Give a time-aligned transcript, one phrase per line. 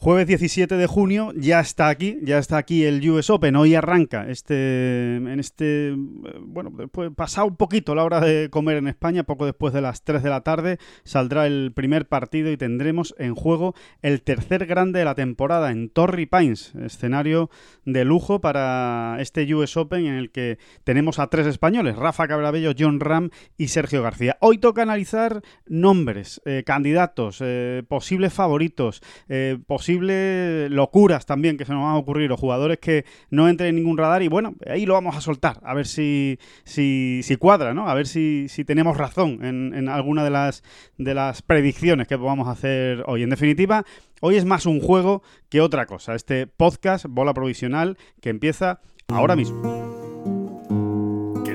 [0.00, 3.56] Jueves 17 de junio ya está aquí, ya está aquí el US Open.
[3.56, 5.92] Hoy arranca este, en este,
[6.40, 10.04] bueno, después, pasado un poquito la hora de comer en España, poco después de las
[10.04, 15.00] 3 de la tarde, saldrá el primer partido y tendremos en juego el tercer grande
[15.00, 17.50] de la temporada en Torrey Pines, escenario
[17.84, 22.70] de lujo para este US Open en el que tenemos a tres españoles, Rafa Cabrabello,
[22.78, 24.36] John Ram y Sergio García.
[24.40, 31.64] Hoy toca analizar nombres, eh, candidatos, eh, posibles favoritos, eh, posibles posibles locuras también que
[31.64, 34.54] se nos van a ocurrir o jugadores que no entren en ningún radar y bueno,
[34.66, 37.88] ahí lo vamos a soltar, a ver si, si, si cuadra, ¿no?
[37.88, 40.62] A ver si, si tenemos razón en, en, alguna de las,
[40.98, 43.22] de las predicciones que a hacer hoy.
[43.22, 43.86] En definitiva,
[44.20, 46.14] hoy es más un juego que otra cosa.
[46.14, 49.87] Este podcast, bola provisional, que empieza ahora mismo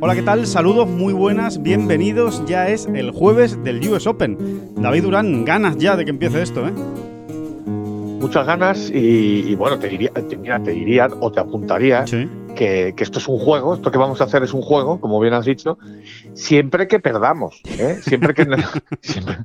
[0.00, 0.46] Hola, ¿qué tal?
[0.46, 2.42] Saludos, muy buenas, bienvenidos.
[2.46, 4.36] Ya es el jueves del US Open.
[4.76, 6.72] David Durán, ganas ya de que empiece esto, ¿eh?
[7.66, 12.28] Muchas ganas y, y bueno, te diría, te, mira, te diría o te apuntaría Sí.
[12.54, 15.18] Que, que esto es un juego, esto que vamos a hacer es un juego, como
[15.20, 15.78] bien has dicho,
[16.34, 17.96] siempre que perdamos, ¿eh?
[18.02, 18.44] siempre, que,
[19.00, 19.38] siempre,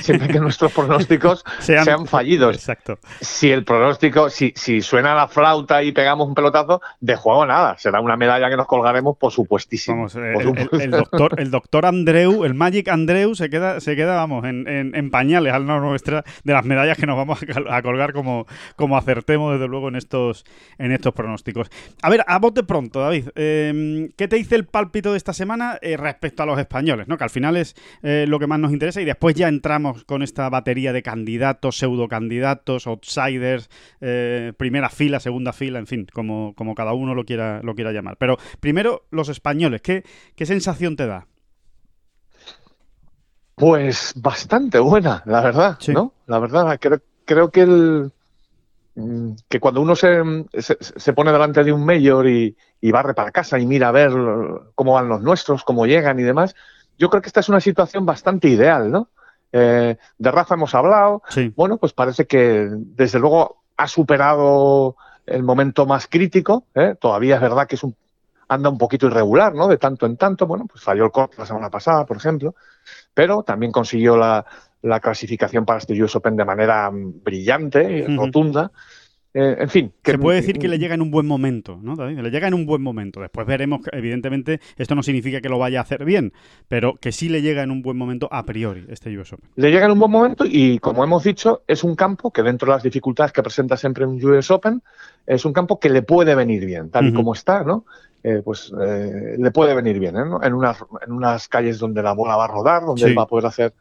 [0.00, 2.54] siempre que nuestros pronósticos Sean- sean, fallidos.
[2.56, 2.98] Exacto.
[3.20, 7.76] Si el pronóstico, si, si suena la flauta y pegamos un pelotazo, de juego nada,
[7.78, 9.96] será una medalla que nos colgaremos, por supuestísimo.
[9.96, 10.84] Vamos, eh, Por el, el- supuesto.
[10.84, 14.94] el doctor, el doctor Andreu, el Magic Andreu, se queda, se queda vamos, en, en-
[14.94, 18.46] en pañales al lado nuestra de las medallas que nos vamos a, a colgar como,
[18.76, 20.44] como acertemos, desde luego, en estos,
[20.78, 21.68] en estos pronósticos.
[22.02, 23.28] A ver, a bote pronto, David.
[23.34, 27.08] eh, ¿Qué te dice el pálpito de esta semana eh, respecto a los españoles?
[27.08, 27.16] ¿no?
[27.18, 30.22] Que al final es eh, lo que más nos interesa y después ya entramos con
[30.22, 33.68] esta batería de candidatos, pseudocandidatos, outsiders,
[34.00, 37.92] eh, primera fila, segunda fila, en fin, como, como cada uno lo quiera, lo quiera
[37.92, 38.16] llamar.
[38.18, 41.26] Pero primero, los españoles, ¿qué, qué sensación te da?
[43.54, 45.92] Pues bastante buena, la verdad, Sí.
[45.92, 46.12] ¿no?
[46.26, 48.12] La verdad, creo, creo que el
[49.48, 50.22] que cuando uno se,
[50.58, 53.92] se, se pone delante de un mayor y, y barre para casa y mira a
[53.92, 54.10] ver
[54.74, 56.54] cómo van los nuestros, cómo llegan y demás,
[56.98, 59.08] yo creo que esta es una situación bastante ideal, ¿no?
[59.52, 61.52] Eh, de Rafa hemos hablado, Sí.
[61.54, 64.96] bueno, pues parece que desde luego ha superado
[65.26, 66.94] el momento más crítico, ¿eh?
[66.98, 67.94] todavía es verdad que es un,
[68.48, 69.68] anda un poquito irregular, ¿no?
[69.68, 72.54] De tanto en tanto, bueno, pues falló el corte la semana pasada, por ejemplo,
[73.12, 74.44] pero también consiguió la,
[74.82, 78.24] la clasificación para este US Open de manera mm, brillante y Ujú.
[78.26, 78.70] rotunda.
[79.38, 79.92] Eh, en fin.
[80.02, 82.20] Se puede decir que le llega en un buen momento, ¿no, David?
[82.20, 83.20] Le llega en un buen momento.
[83.20, 86.32] Después veremos, que, evidentemente, esto no significa que lo vaya a hacer bien,
[86.68, 89.50] pero que sí le llega en un buen momento a priori este US Open.
[89.56, 92.66] Le llega en un buen momento y, como hemos dicho, es un campo que dentro
[92.72, 94.82] de las dificultades que presenta siempre un US Open,
[95.26, 97.84] es un campo que le puede venir bien, tal y como está, ¿no?
[98.22, 100.24] Eh, pues eh, le puede venir bien, ¿eh?
[100.24, 100.42] ¿no?
[100.42, 103.08] En unas, en unas calles donde la bola va a rodar, donde Sí.
[103.10, 103.74] él va a poder hacer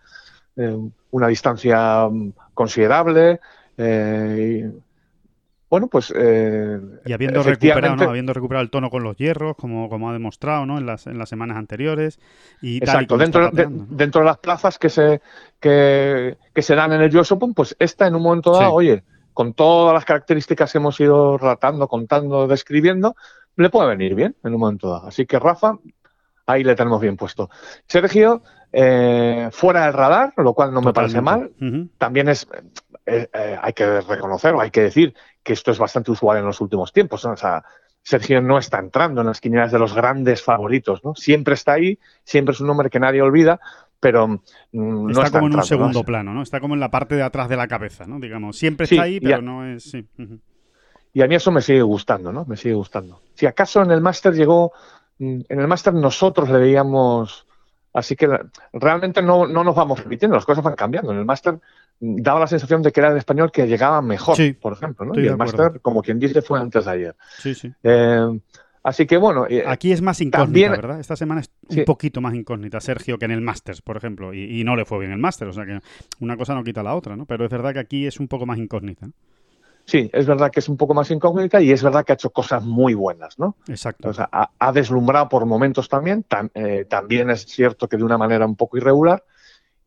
[1.11, 3.39] una distancia mm, considerable.
[3.77, 4.85] eh, y,
[5.69, 6.13] bueno, pues.
[6.15, 8.09] eh, Y habiendo recuperado, ¿no?
[8.09, 10.77] Habiendo recuperado el tono con los hierros, como, como ha demostrado, ¿no?
[10.77, 12.19] En las, en las semanas anteriores.
[12.61, 15.21] Y Exacto, dentro, de, dentro de las plazas que se,
[15.59, 18.75] que, que se dan en el US Open, pues esta en un momento dado, Sí.
[18.75, 23.15] oye, con todas las características que hemos ido relatando, contando, describiendo,
[23.57, 25.07] le puede venir bien en un momento dado.
[25.07, 25.77] Así que Rafa,
[26.45, 27.49] ahí le tenemos bien puesto.
[27.87, 28.43] Sergio,
[28.77, 31.51] eh, fuera del radar, lo cual no me parece mal.
[31.97, 32.45] También es,
[33.05, 36.45] eh, eh, hay que reconocer o hay que decir que esto es bastante usual en
[36.45, 37.23] los últimos tiempos.
[37.23, 37.31] ¿no?
[37.31, 37.63] O sea,
[38.03, 41.15] Sergio no está entrando en las quinielas de los grandes favoritos, ¿no?
[41.15, 43.59] Siempre está ahí, siempre es un nombre que nadie olvida,
[43.99, 44.39] pero mm,
[44.73, 46.41] no está, está como en un segundo plano, ¿no?
[46.43, 48.19] Está como en la parte de atrás de la cabeza, ¿no?
[48.19, 49.83] Digamos, siempre Sí, está ahí, pero a- no es...
[49.89, 50.05] Sí.
[51.13, 52.43] Y a mí eso me sigue gustando, ¿no?
[52.45, 53.21] Me sigue gustando.
[53.35, 54.73] Si acaso en el máster llegó,
[55.17, 57.47] mm, en el máster nosotros le veíamos,
[57.95, 58.29] así que
[58.73, 61.11] realmente no, no nos vamos repitiendo, las cosas van cambiando.
[61.11, 61.55] En el máster
[61.99, 65.05] mm, daba la sensación de que era el español que llegaba mejor, Sí, por ejemplo,
[65.05, 65.19] ¿no?
[65.19, 67.15] Y el máster, como quien dice, fue antes de ayer.
[67.39, 67.71] Sí, sí.
[67.83, 68.39] Eh,
[68.83, 70.99] así que bueno, eh, Aquí es más incógnita, también- ¿verdad?
[70.99, 71.81] Esta semana es un Sí.
[71.83, 74.33] poquito más incógnita, Sergio, que en el Masters, por ejemplo.
[74.33, 75.79] Y, y no le fue bien el Masters, o sea que
[76.19, 77.25] una cosa no quita la otra, ¿no?
[77.25, 79.07] Pero es verdad que aquí es un poco más incógnita.
[79.07, 79.13] ¿no?
[79.85, 82.31] Sí, es verdad que es un poco más incógnita y es verdad que ha hecho
[82.31, 83.55] cosas muy buenas, ¿no?
[83.67, 84.09] Exacto.
[84.09, 88.03] O sea, ha, ha deslumbrado por momentos también, tam- eh, también es cierto que de
[88.03, 89.23] una manera un poco irregular,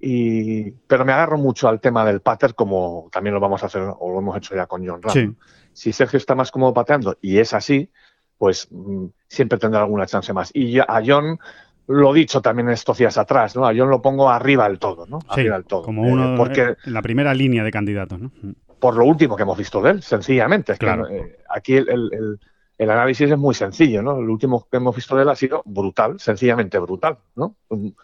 [0.01, 3.83] y, pero me agarro mucho al tema del pater como también lo vamos a hacer
[3.83, 5.13] o lo hemos hecho ya con John Ram.
[5.13, 5.31] Sí.
[5.73, 7.91] Si Sergio está más cómodo pateando y es así,
[8.37, 10.51] pues mm, siempre tendrá alguna chance más.
[10.55, 11.39] Y a John
[11.89, 13.67] lo he dicho también estos días atrás, ¿no?
[13.67, 15.21] A John lo pongo arriba del todo, ¿no?
[15.21, 15.83] Sí, Arriba del todo.
[15.83, 18.31] como Eh, uno porque en la primera línea de candidatos, ¿no?
[18.79, 20.73] Por lo último que hemos visto de él, sencillamente.
[20.73, 21.09] Es que, Claro.
[21.09, 22.41] eh, aquí el, el- el-
[22.79, 24.19] el análisis es muy sencillo, ¿no?
[24.19, 27.57] El último que hemos visto de él ha sido brutal, sencillamente brutal, ¿no?
[27.69, 27.95] Un-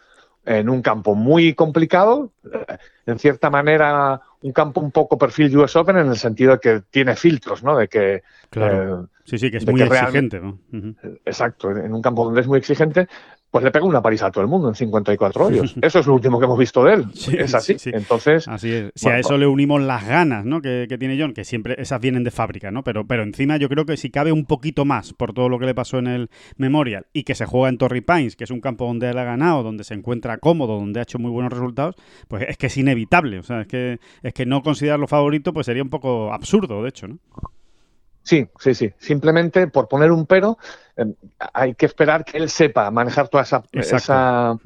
[0.47, 2.77] En un campo muy complicado, eh,
[3.07, 6.83] en cierta manera un campo un poco perfil US Open en el sentido de que
[6.91, 7.79] tiene filtros, ¿no?
[7.79, 9.05] De que Claro.
[9.05, 10.41] eh, sí, sí, que es muy que exigente.
[10.41, 10.59] ¿no?
[11.25, 13.09] Exacto, en un campo donde es muy exigente,
[13.55, 15.77] pues le pega una parisa a todo el mundo en 54 hoyos.
[15.81, 17.05] Eso es lo último que hemos visto de él.
[17.15, 17.75] Sí, es así.
[17.75, 17.91] sí, sí.
[17.95, 18.91] Entonces, Así es.
[18.97, 20.61] Si Bueno, a eso le unimos las ganas ¿no?
[20.61, 22.83] que, que tiene John, que siempre esas vienen de fábrica, ¿no?
[22.83, 25.67] Pero, pero encima yo creo que si cabe un poquito más por todo lo que
[25.67, 28.61] le pasó en el Memorial y que se juega en Torrey Pines, que es un
[28.61, 31.95] campo donde él ha ganado, donde se encuentra cómodo, donde ha hecho muy buenos resultados,
[32.27, 33.39] pues es que es inevitable.
[33.39, 36.89] O sea, es que, es que no considerarlo favorito pues sería un poco absurdo, de
[36.89, 37.19] hecho, ¿no?
[38.25, 38.93] Sí, sí, sí.
[38.99, 40.59] Simplemente por poner un pero,
[40.97, 41.15] eh,
[41.53, 44.59] hay que esperar que él sepa manejar toda esa, esa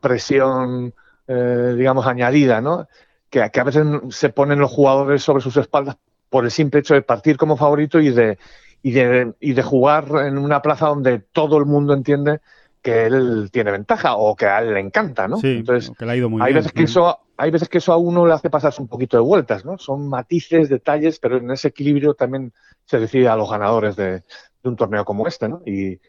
[0.00, 0.92] presión,
[1.26, 2.86] eh, digamos, añadida, ¿no?
[3.30, 5.96] Que, que a veces se ponen los jugadores sobre sus espaldas
[6.28, 8.38] por el simple hecho de partir como favorito y de,
[8.82, 12.40] y de, y de jugar en una plaza donde todo el mundo entiende
[12.82, 15.36] que él tiene ventaja o que a él le encanta, ¿no?
[15.38, 16.56] Sí, Entonces, que le ha ido muy hay bien.
[16.56, 19.22] veces que eso, hay veces que eso a uno le hace pasarse un poquito de
[19.22, 19.78] vueltas, ¿no?
[19.78, 22.52] Son matices, detalles, pero en ese equilibrio también
[22.84, 25.62] se decide a los ganadores de, de un torneo como este, ¿no?
[25.64, 26.00] Y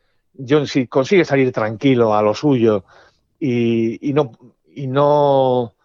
[0.48, 2.84] John, si consigue salir tranquilo a lo suyo
[3.40, 4.32] y, y no
[4.76, 5.76] y no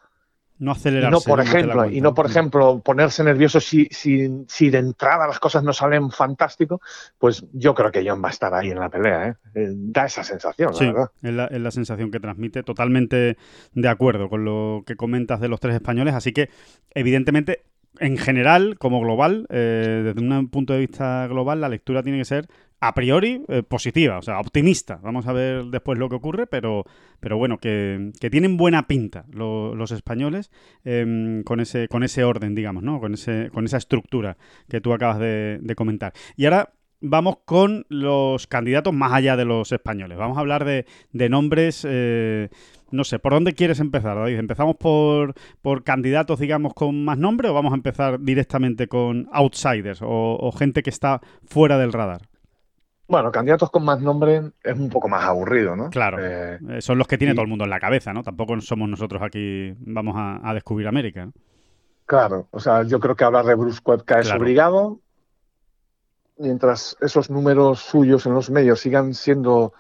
[0.58, 1.10] No y acelerarse.
[1.12, 5.38] no por ejemplo y no por ejemplo ponerse nervioso si, si, si de entrada las
[5.38, 6.80] cosas no salen fantástico
[7.18, 9.34] pues yo creo que John va a estar ahí en la pelea ¿eh?
[9.54, 12.62] Eh, da esa sensación Sí, la verdad es la, es la sensación que transmite.
[12.62, 13.36] Totalmente
[13.72, 16.14] de acuerdo con lo que comentas de los tres españoles.
[16.14, 16.50] Así que,
[16.94, 17.64] evidentemente,
[17.98, 22.24] en general, como global, eh, desde un punto de vista global, la lectura tiene que
[22.24, 22.46] ser
[22.80, 25.00] a priori eh, positiva, o sea, optimista.
[25.02, 26.84] Vamos a ver después lo que ocurre, pero,
[27.18, 30.50] pero bueno, que, que tienen buena pinta lo- los españoles
[30.84, 33.00] em, con, ese, con ese orden, digamos, ¿no?
[33.00, 34.36] Con, ese, con esa estructura
[34.68, 36.12] que tú acabas de, de comentar.
[36.36, 40.16] Y ahora vamos con los candidatos más allá de los españoles.
[40.18, 42.48] Vamos a hablar de, de nombres, eh,
[42.92, 44.38] no sé, ¿por dónde quieres empezar, David?
[44.38, 49.98] ¿Empezamos por, por candidatos, digamos, con más nombre o vamos a empezar directamente con outsiders
[50.02, 52.27] o gente que está fuera del radar?
[53.08, 55.90] Bueno candidatos con más nombre es un poco más aburrido ¿no?
[55.90, 56.18] Claro.
[56.20, 58.22] Eh, Eh, son los que tiene y- todo el mundo en la cabeza, ¿no?
[58.22, 61.26] Tampoco somos nosotros aquí, vamos a, a descubrir América.
[61.26, 61.32] ¿no?
[62.06, 64.40] Claro, o sea, yo creo que hablar de Bruce Koepka es Claro.
[64.42, 65.00] obligado.
[66.36, 69.72] Mientras esos números suyos en los medios sigan siendo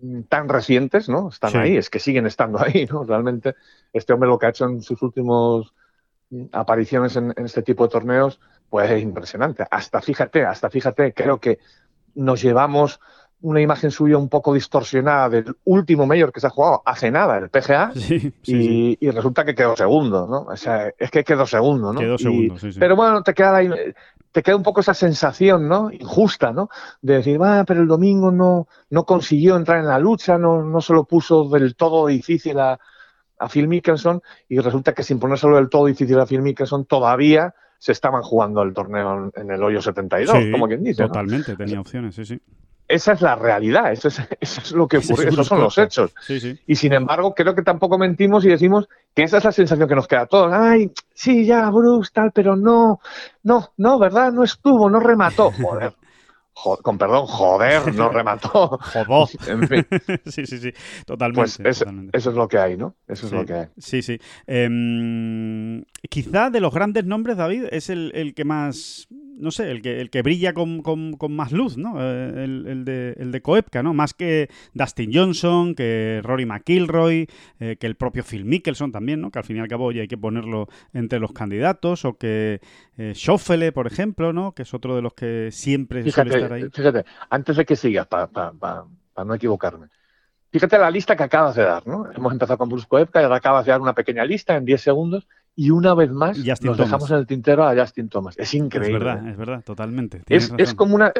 [0.00, 1.28] mm, tan recientes, ¿no?
[1.28, 1.58] Están Sí.
[1.58, 3.04] ahí, es que siguen estando ahí, ¿no?
[3.04, 3.54] Realmente,
[3.92, 5.74] este hombre lo que ha hecho en sus últimos
[6.30, 8.40] mm, apariciones en, en este tipo de torneos,
[8.70, 9.66] pues es impresionante.
[9.70, 11.58] Hasta fíjate, hasta fíjate, creo que
[12.18, 13.00] nos llevamos
[13.40, 17.38] una imagen suya un poco distorsionada del último mayor que se ha jugado hace nada,
[17.38, 18.98] el PGA, Sí, sí, y, sí.
[19.00, 20.40] y resulta que quedó segundo, ¿no?
[20.52, 22.00] O sea, es que quedó segundo, ¿no?
[22.00, 22.80] Quedó Y- segundo, sí, sí.
[22.80, 23.70] Pero bueno, te queda ahí,
[24.32, 25.90] te queda un poco esa sensación, ¿no?
[25.92, 26.68] Injusta, ¿no?
[27.00, 30.80] De decir, va, pero el domingo no, no consiguió entrar en la lucha, no, no
[30.80, 32.78] se lo puso del todo difícil a,
[33.38, 37.54] a Phil Mickelson, y resulta que sin ponérselo del todo difícil a Phil Mickelson, todavía
[37.78, 41.02] se estaban jugando el torneo en, el hoyo 72, Sí, como quien dice.
[41.02, 41.08] ¿no?
[41.08, 42.40] Totalmente, tenía opciones, sí, sí.
[42.88, 46.14] Esa es la realidad, eso es, eso es lo que ocurrió, esos son los hechos.
[46.22, 46.58] Sí, sí.
[46.66, 49.94] Y sin embargo, creo que tampoco mentimos y decimos que esa es la sensación que
[49.94, 50.52] nos queda a todos.
[50.52, 53.00] Ay, sí, ya, Bruce, tal, pero no,
[53.42, 54.32] no, no, ¿verdad?
[54.32, 55.52] No estuvo, no remató.
[55.52, 55.92] Joder.
[56.82, 58.78] Con perdón, joder, no remató.
[58.78, 59.28] Jodó.
[59.48, 59.86] En fin,
[60.26, 60.72] sí, sí, sí.
[61.06, 61.40] Totalmente.
[61.40, 62.16] pues eso, totalmente.
[62.18, 62.96] eso es lo que hay, ¿no?
[63.06, 63.66] Eso es Sí, lo que hay.
[63.78, 64.18] Sí, sí.
[64.46, 69.06] Em, quizá de los grandes nombres, David, es el, el que más,
[69.38, 71.94] no sé, el que, el que brilla con, con- con más luz, ¿no?
[72.00, 73.94] Eh, el, el de, el de Koepka, ¿no?
[73.94, 77.28] Más que Dustin Johnson, que Rory McIlroy,
[77.60, 79.30] eh, que el propio Phil Mickelson también, ¿no?
[79.30, 82.60] Que al fin y al cabo oye, hay que ponerlo entre los candidatos, o que
[82.96, 84.52] eh, Schauffele, por ejemplo, ¿no?
[84.52, 86.60] Que es otro de los que siempre suele estar ahí.
[86.62, 89.88] Fíjate, fíjate, antes de que sigas, para no equivocarme.
[90.50, 92.10] Fíjate la lista que acabas de dar, ¿no?
[92.16, 94.80] Hemos empezado con Bruce Koepka y ahora acabas de dar una pequeña lista en 10
[94.80, 95.28] segundos
[95.60, 96.78] y una vez más Justin nos Thomas.
[96.78, 98.36] dejamos en el tintero a Justin Thomas.
[98.38, 98.96] Es Es increíble.
[99.00, 99.30] verdad, ¿eh?
[99.32, 100.22] es verdad, totalmente.
[100.28, 101.12] Es, es como una,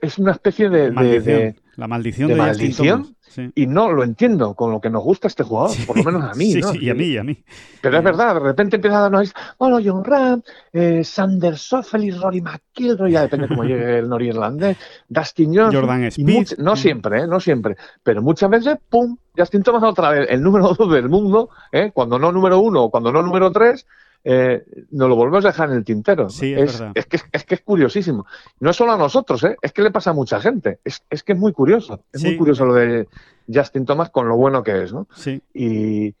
[0.00, 3.16] es una especie de, de- La maldición de de, Justin maldición, Thomas.
[3.36, 3.50] Sí.
[3.54, 6.34] y no lo entiendo con lo que nos gusta este jugador, por lo menos a
[6.34, 6.72] mí, Sí, ¿no?
[6.72, 7.36] sí, y a mí, y a mí.
[7.82, 11.54] Pero es verdad, de repente empieza a darnos, bueno, John Ram, eh, Sander
[12.18, 14.76] Rory McIlroy, ya depende cómo llegue el norirlandés,
[15.08, 15.80] Dustin Johnson.
[15.82, 17.26] Jordan much- no siempre, ¿eh?
[17.26, 21.50] no siempre, pero muchas veces, pum, Justin Thomas otra vez, el número dos del mundo,
[21.72, 21.90] ¿eh?
[21.92, 23.86] cuando no número uno o cuando no número tres,
[24.24, 26.28] eh, nos lo volvemos a dejar en el tintero.
[26.28, 26.92] Sí, es verdad.
[26.94, 28.26] es que, es que es curiosísimo.
[28.60, 29.56] No es solo a nosotros, ¿eh?
[29.62, 30.80] es que le pasa a mucha gente.
[30.84, 32.00] Es, es que es muy curioso.
[32.12, 32.28] Es Sí.
[32.28, 33.08] muy curioso lo de
[33.52, 35.06] Justin Thomas con lo bueno que es, ¿no?
[35.14, 35.40] Sí.
[35.54, 36.14] Y,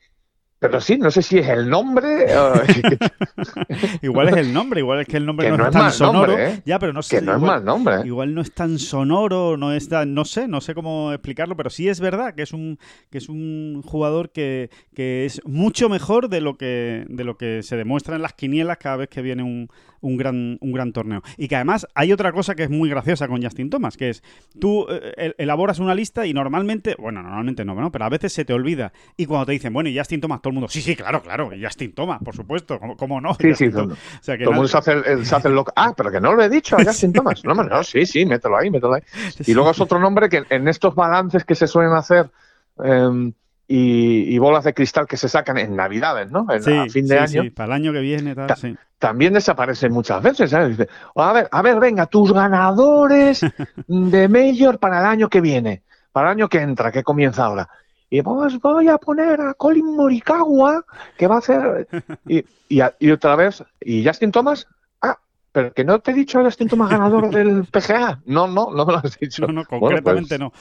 [0.58, 2.26] pero sí, no sé si es el nombre,
[4.02, 6.28] Igual es el nombre, igual es que el nombre Que no, no es tan sonoro.
[6.28, 6.62] nombre, ¿eh?
[6.64, 7.16] Ya, pero no sé.
[7.16, 7.96] que no es mal nombre.
[7.96, 8.06] ¿eh?
[8.06, 11.68] Igual no es tan sonoro, no es tan, no sé, no sé cómo explicarlo, pero
[11.70, 12.78] sí es verdad que es un,
[13.10, 17.62] que es un jugador que, que es mucho mejor de lo que, de lo que
[17.62, 19.68] se demuestra en las quinielas cada vez que viene un,
[20.00, 21.22] un gran, un gran torneo.
[21.36, 24.22] Y que además hay otra cosa que es muy graciosa con Justin Thomas, que es
[24.60, 27.90] tú eh, el- elaboras una lista y normalmente, bueno, normalmente no, ¿no?
[27.92, 28.92] pero a veces se te olvida.
[29.16, 31.54] Y cuando te dicen, bueno, y Justin Thomas, todo el mundo, sí, sí, claro, claro,
[31.54, 33.34] y Justin Thomas, por supuesto, ¿cómo, cómo no?
[33.34, 33.98] Sí, Justin sí, Thomas.
[33.98, 35.72] O sea, que Todo el mundo se hace, el, se hace el loco.
[35.76, 37.44] Ah, pero que no lo he dicho a Justin Thomas.
[37.44, 39.02] No, no, sí, sí, mételo ahí, mételo ahí.
[39.46, 42.30] Y luego es otro nombre que en estos balances que se suelen hacer
[42.84, 43.32] eh,
[43.68, 46.46] y, y bolas de cristal que se sacan en Navidades, ¿no?
[46.50, 48.56] En, Sí, a fin de sí, año, sí, para el año que viene, tal, Ta-
[48.98, 50.50] también desaparecen muchas veces.
[50.50, 50.76] ¿sabes?
[50.76, 53.40] Dice, a ver, a ver, venga, tus ganadores
[53.88, 55.82] de Major para el año que viene,
[56.12, 57.68] para el año que entra, que comienza ahora.
[58.08, 60.84] Y pues voy a poner a Colin Morikawa,
[61.18, 61.88] que va a hacer...
[62.28, 64.68] Y, y, a- y otra vez, ¿y Justin Thomas?
[65.02, 65.18] Ah,
[65.50, 68.20] pero que no te he dicho Justin Thomas ganador del PGA.
[68.26, 69.42] No, no, no me lo has dicho.
[69.48, 70.52] No, no, Bueno, concretamente pues- no.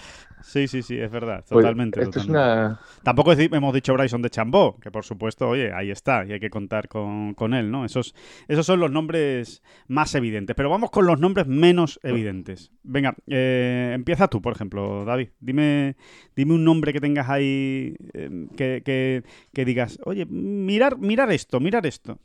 [0.48, 2.00] Sí, sí, sí, es verdad, pues, totalmente.
[2.02, 2.50] esto es totalmente.
[2.54, 2.80] una...
[3.04, 6.52] Tampoco hemos dicho Bryson de Chambó, que por supuesto, oye, ahí está, y hay que
[6.52, 7.84] contar con, con él, ¿no?
[7.84, 8.14] Esos,
[8.48, 10.56] esos son los nombres más evidentes.
[10.56, 12.72] Pero vamos con los nombres menos evidentes.
[12.84, 15.30] Venga, eh, empieza tú, por ejemplo, David.
[15.40, 15.96] Dime,
[16.36, 21.60] dime un nombre que tengas ahí eh, que, que- que digas, oye, mirar, mirar esto,
[21.60, 22.20] mirar esto.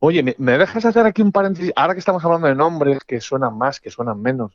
[0.00, 1.72] Oye, ¿me, me dejas hacer aquí un paréntesis?
[1.76, 4.52] Ahora que estamos hablando de nombres que suenan más, que suenan menos,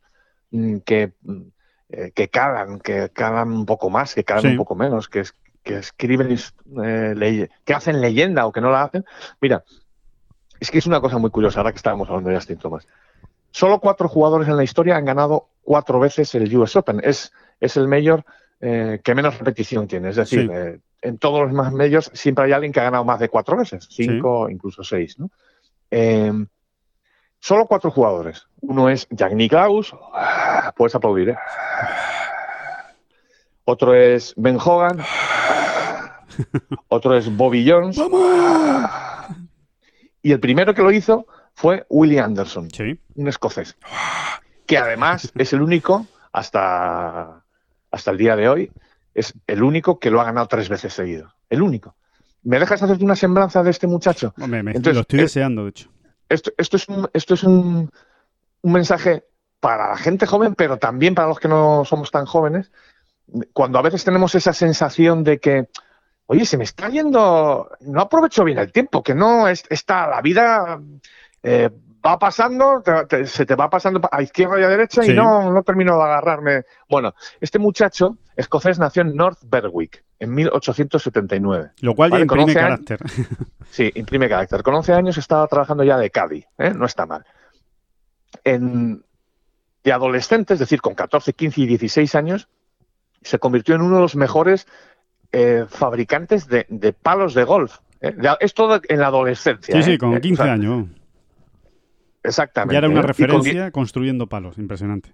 [0.52, 1.42] mm, que, mm,
[1.90, 4.48] eh, que calan, que calan un poco más, que calan Sí.
[4.50, 6.38] un poco menos, que, es- que escriben,
[6.84, 9.06] eh, que hacen leyenda o que no la hacen.
[9.42, 9.64] Mira,
[10.60, 12.88] es que es una cosa muy curiosa ahora que estábamos hablando de Justin Thomas.
[13.52, 17.02] Solo cuatro jugadores en la historia han ganado cuatro veces el US Open.
[17.04, 18.24] Es, es el mayor
[18.62, 20.10] eh, que menos repetición tiene.
[20.10, 20.50] Es decir, Sí.
[20.52, 23.56] eh, en todos los más medios siempre hay alguien que ha ganado más de cuatro
[23.58, 25.18] veces, cinco, incluso seis.
[25.18, 25.30] ¿no?
[27.40, 28.48] Solo cuatro jugadores.
[28.62, 29.96] Uno es Jack Nicklaus.
[30.76, 31.38] Puedes aplaudir, ¿eh?
[33.66, 35.00] Otro es Ben Hogan.
[36.88, 38.00] Otro es Bobby Jones.
[40.22, 43.00] Y el primero que lo hizo fue Willie Anderson, Sí.
[43.16, 43.78] un escocés.
[44.66, 47.44] Que además es el único, hasta,
[47.92, 48.72] hasta el día de hoy,
[49.14, 51.34] es el único que lo ha ganado tres veces seguido.
[51.50, 51.96] El único.
[52.44, 54.34] ¿Me dejas hacerte una semblanza de este muchacho?
[54.40, 55.90] Hombre, me- Entonces, lo estoy eh, deseando, de hecho.
[56.30, 57.92] Esto, esto es, un, esto es un,
[58.62, 59.26] un mensaje
[59.60, 62.72] para la gente joven, pero también para los que no somos tan jóvenes.
[63.54, 65.70] Cuando a veces tenemos esa sensación de que,
[66.28, 70.22] oye, se me está yendo, no aprovecho bien el tiempo, que no es, está la
[70.22, 70.80] vida
[71.44, 71.70] eh,
[72.06, 75.12] va pasando, te- te- se te va pasando a izquierda y a derecha Sí.
[75.12, 76.64] y no, no termino de agarrarme.
[76.90, 81.72] Bueno, este muchacho escocés nació en North Berwick en 1879.
[81.82, 83.00] Lo cual vale, ya imprime 11 años- carácter.
[83.70, 84.64] Sí, imprime carácter.
[84.64, 86.74] Con 11 años estaba trabajando ya de Caddy, ¿eh?
[86.76, 87.26] no está mal.
[88.44, 89.04] En,
[89.84, 92.48] de adolescente, es decir, con 14, 15 y 16 años,
[93.22, 94.68] se convirtió en uno de los mejores
[95.32, 97.78] eh, fabricantes de, de palos de golf.
[98.02, 98.16] ¿eh?
[98.22, 99.76] Ya- Es todo en la adolescencia.
[99.76, 99.98] Sí, sí, ¿eh?
[99.98, 100.88] con Eh, 15 o sea, años.
[102.30, 102.74] Exactamente.
[102.74, 104.58] Ya era una referencia construyendo palos.
[104.58, 105.14] Impresionante.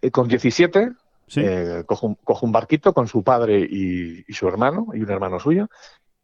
[0.00, 0.92] y con 17
[1.28, 1.40] Sí.
[1.42, 5.10] Eh, coge, un, coge un barquito con su padre y, y su hermano, y un
[5.10, 5.68] hermano suyo,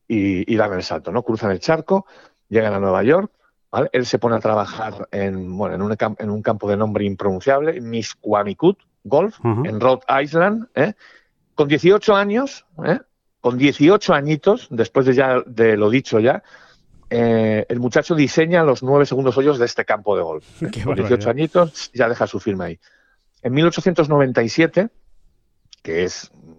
[0.07, 1.23] y, y dan el salto, ¿no?
[1.23, 2.05] Cruzan el charco,
[2.51, 3.31] llegan a Nueva York,
[3.71, 3.89] ¿vale?
[3.93, 7.07] Él se pone a trabajar en, bueno, en, un, cam- en un campo de nombre
[7.07, 10.93] impronunciable, Misquamicut Golf, en Rhode Island, ¿eh?
[11.55, 12.99] Con 18 años, ¿eh?
[13.41, 16.43] Con 18 añitos, después de, ya, de lo dicho ya,
[17.11, 20.45] eh, el muchacho diseña los nueve segundos hoyos de este campo de golf.
[20.61, 21.29] Qué Con 18 barbaridad.
[21.31, 22.79] añitos ya deja su firma ahí.
[23.43, 24.89] En 1897,
[25.83, 26.53] que es mm,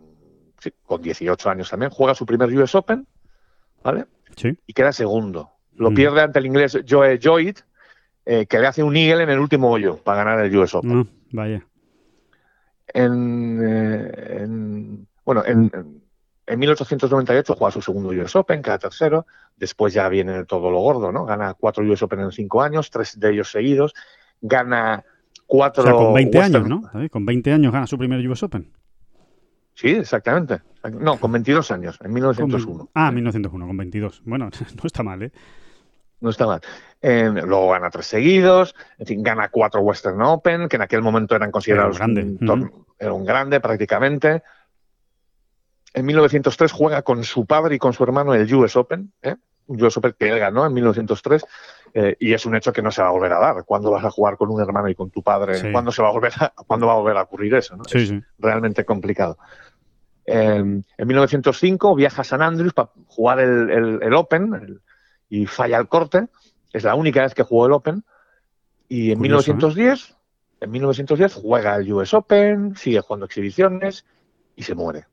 [0.60, 3.06] sí, con 18 años también, juega su primer US Open,
[3.84, 4.06] ¿vale?
[4.36, 4.58] Sí.
[4.66, 5.52] Y queda segundo.
[5.76, 5.96] Lo Mm.
[5.96, 7.58] pierde ante el inglés Joe Joyd,
[8.26, 10.90] eh, que le hace un eagle en el último hoyo para ganar el US Open.
[10.94, 11.66] No, vaya.
[12.94, 15.99] En, eh, en- bueno, en, en-
[16.50, 19.26] en 1898 juega su segundo US Open, queda tercero.
[19.56, 21.26] Después ya viene todo lo gordo, ¿no?
[21.26, 23.94] Gana cuatro US Open en cinco años, tres de ellos seguidos.
[24.42, 25.04] Gana
[25.46, 25.84] cuatro.
[25.84, 26.90] O sea, con 20 Western- años, ¿no?
[26.94, 27.10] David?
[27.12, 28.72] Con 20 años gana su primer US Open.
[29.74, 30.62] Sí, exactamente.
[31.00, 32.90] No, con 22 años, en 1901.
[32.94, 34.22] Ah, 1901, con 22.
[34.26, 34.50] Bueno,
[34.84, 35.32] no está mal, ¿eh?
[36.22, 36.60] No está mal.
[37.02, 41.34] Eh, luego gana tres seguidos, en fin, gana cuatro Western Open, que en aquel momento
[41.36, 42.32] eran considerados Era un grande.
[42.32, 42.86] un tor- Ujú.
[43.00, 44.44] era un grande prácticamente.
[45.94, 49.36] En 1903 juega con su padre y con su hermano el US Open, ¿eh?
[49.68, 51.46] un US Open que él ganó en 1903,
[51.94, 53.64] eh, y es un hecho que no se va a volver a dar.
[53.66, 55.56] ¿Cuándo vas a jugar con un hermano y con tu padre?
[55.56, 55.72] Sí.
[55.72, 57.76] ¿Cuándo, se va a volver a, ¿Cuándo va a volver a ocurrir eso?
[57.76, 57.84] no?
[57.86, 58.20] Sí, sí.
[58.38, 59.38] realmente complicado.
[60.26, 64.82] Eh, en 1905 viaja a San Andrews para jugar el, el- el Open el-
[65.30, 66.28] y falla el corte.
[66.72, 68.04] Es la única vez que jugó el Open.
[68.88, 69.54] Y en Curioso, ¿eh?
[69.56, 70.16] 1910,
[70.62, 74.06] en 1910 juega el US Open, sigue jugando exhibiciones
[74.56, 75.06] y se muere.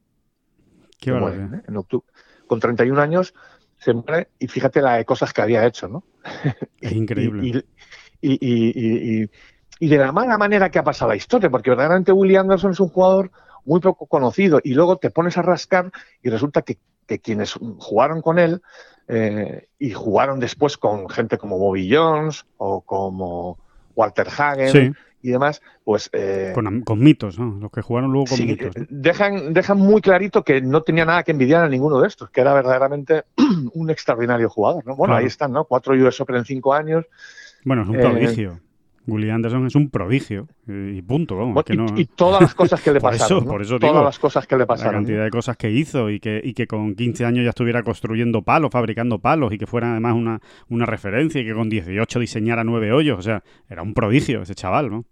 [0.99, 1.45] Qué muere.
[1.59, 1.63] ¿eh?
[1.69, 2.07] En octubre.
[2.47, 3.35] Con 31 años
[3.79, 6.05] se muere y fíjate la de cosas que había hecho, ¿no?
[6.81, 7.47] Es increíble.
[7.47, 9.31] Y, y- y- y- y-
[9.79, 12.81] y de la mala manera que ha pasado la historia, porque verdaderamente Willie Anderson es
[12.81, 13.31] un jugador
[13.67, 15.91] muy poco conocido y luego te pones a rascar
[16.23, 18.63] y resulta que, que quienes jugaron con él
[19.09, 23.59] eh, y jugaron después con gente como Bobby Jones o como
[23.95, 27.59] Walter Hagen Sí, y demás, pues eh, con, con mitos, ¿no?
[27.61, 28.75] Los que jugaron luego con sí, mitos.
[28.89, 32.41] dejan, dejan muy clarito que no tenía nada que envidiar a ninguno de estos, que
[32.41, 33.25] era verdaderamente
[33.75, 34.87] un extraordinario jugador.
[34.87, 34.95] ¿no?
[34.95, 35.21] Bueno, Claro.
[35.23, 35.65] ahí están, ¿no?
[35.65, 37.05] Cuatro US Open en cinco años.
[37.65, 38.59] Bueno, es un eh,
[39.07, 40.49] Willie Anderson es un prodigio.
[40.69, 41.55] eh, Y punto, vamos.
[41.55, 43.39] Bueno, que no- y, y todas las cosas que le Por pasaron.
[43.39, 43.51] eso- ¿no?
[43.53, 44.95] por eso todas las cosas que le la pasaron.
[44.95, 48.43] cantidad de cosas que hizo y que, y que con 15 años ya estuviera construyendo
[48.43, 52.65] palos, fabricando palos y que fuera además una, una referencia y que con 18 diseñara
[52.65, 53.19] nueve hoyos.
[53.19, 55.05] O sea, era un prodigio ese chaval, ¿no?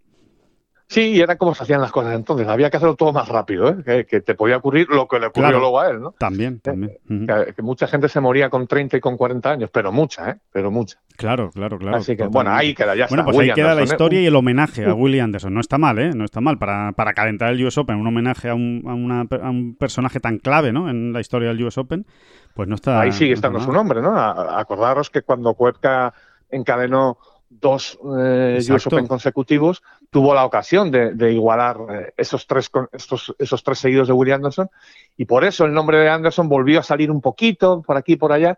[0.87, 2.47] Sí, y era como se hacían las cosas entonces.
[2.47, 3.75] Había que hacerlo todo más rápido, ¿eh?
[3.83, 5.59] que, que te podía ocurrir lo que le ocurrió Claro.
[5.59, 5.99] luego a él.
[5.99, 6.11] ¿no?
[6.11, 6.97] También, también.
[7.09, 7.25] Ujú.
[7.25, 10.35] Que, que mucha gente se moría con 30 y con 40 años, pero mucha, ¿eh?
[10.51, 10.99] pero mucha.
[11.17, 11.97] Claro, claro, claro.
[11.97, 12.33] Así que, totalmente.
[12.35, 13.31] bueno, ahí queda, ya Bueno, está.
[13.31, 13.85] pues ahí queda la ¿eh?
[13.85, 14.97] historia y el homenaje a Uh.
[14.97, 15.53] Willie Anderson.
[15.55, 16.11] No está mal, ¿eh?
[16.13, 16.59] No está mal.
[16.59, 20.19] Para, para calentar el US Open, un homenaje a un, a, una- a un personaje
[20.19, 20.87] tan clave, ¿no?
[20.89, 22.05] En la historia del US Open,
[22.53, 23.01] pues no está.
[23.01, 24.15] Ahí sigue no estando su nombre, ¿no?
[24.15, 26.13] A- Acordaros que cuando Cuepca
[26.51, 27.17] encadenó
[27.59, 28.87] dos eh, US.
[28.87, 34.07] Open consecutivos, tuvo la ocasión de, de igualar eh, esos, tres, estos, esos tres seguidos
[34.07, 34.69] de Willie Anderson,
[35.17, 38.17] y por eso el nombre de Anderson volvió a salir un poquito por aquí y
[38.17, 38.57] por allá,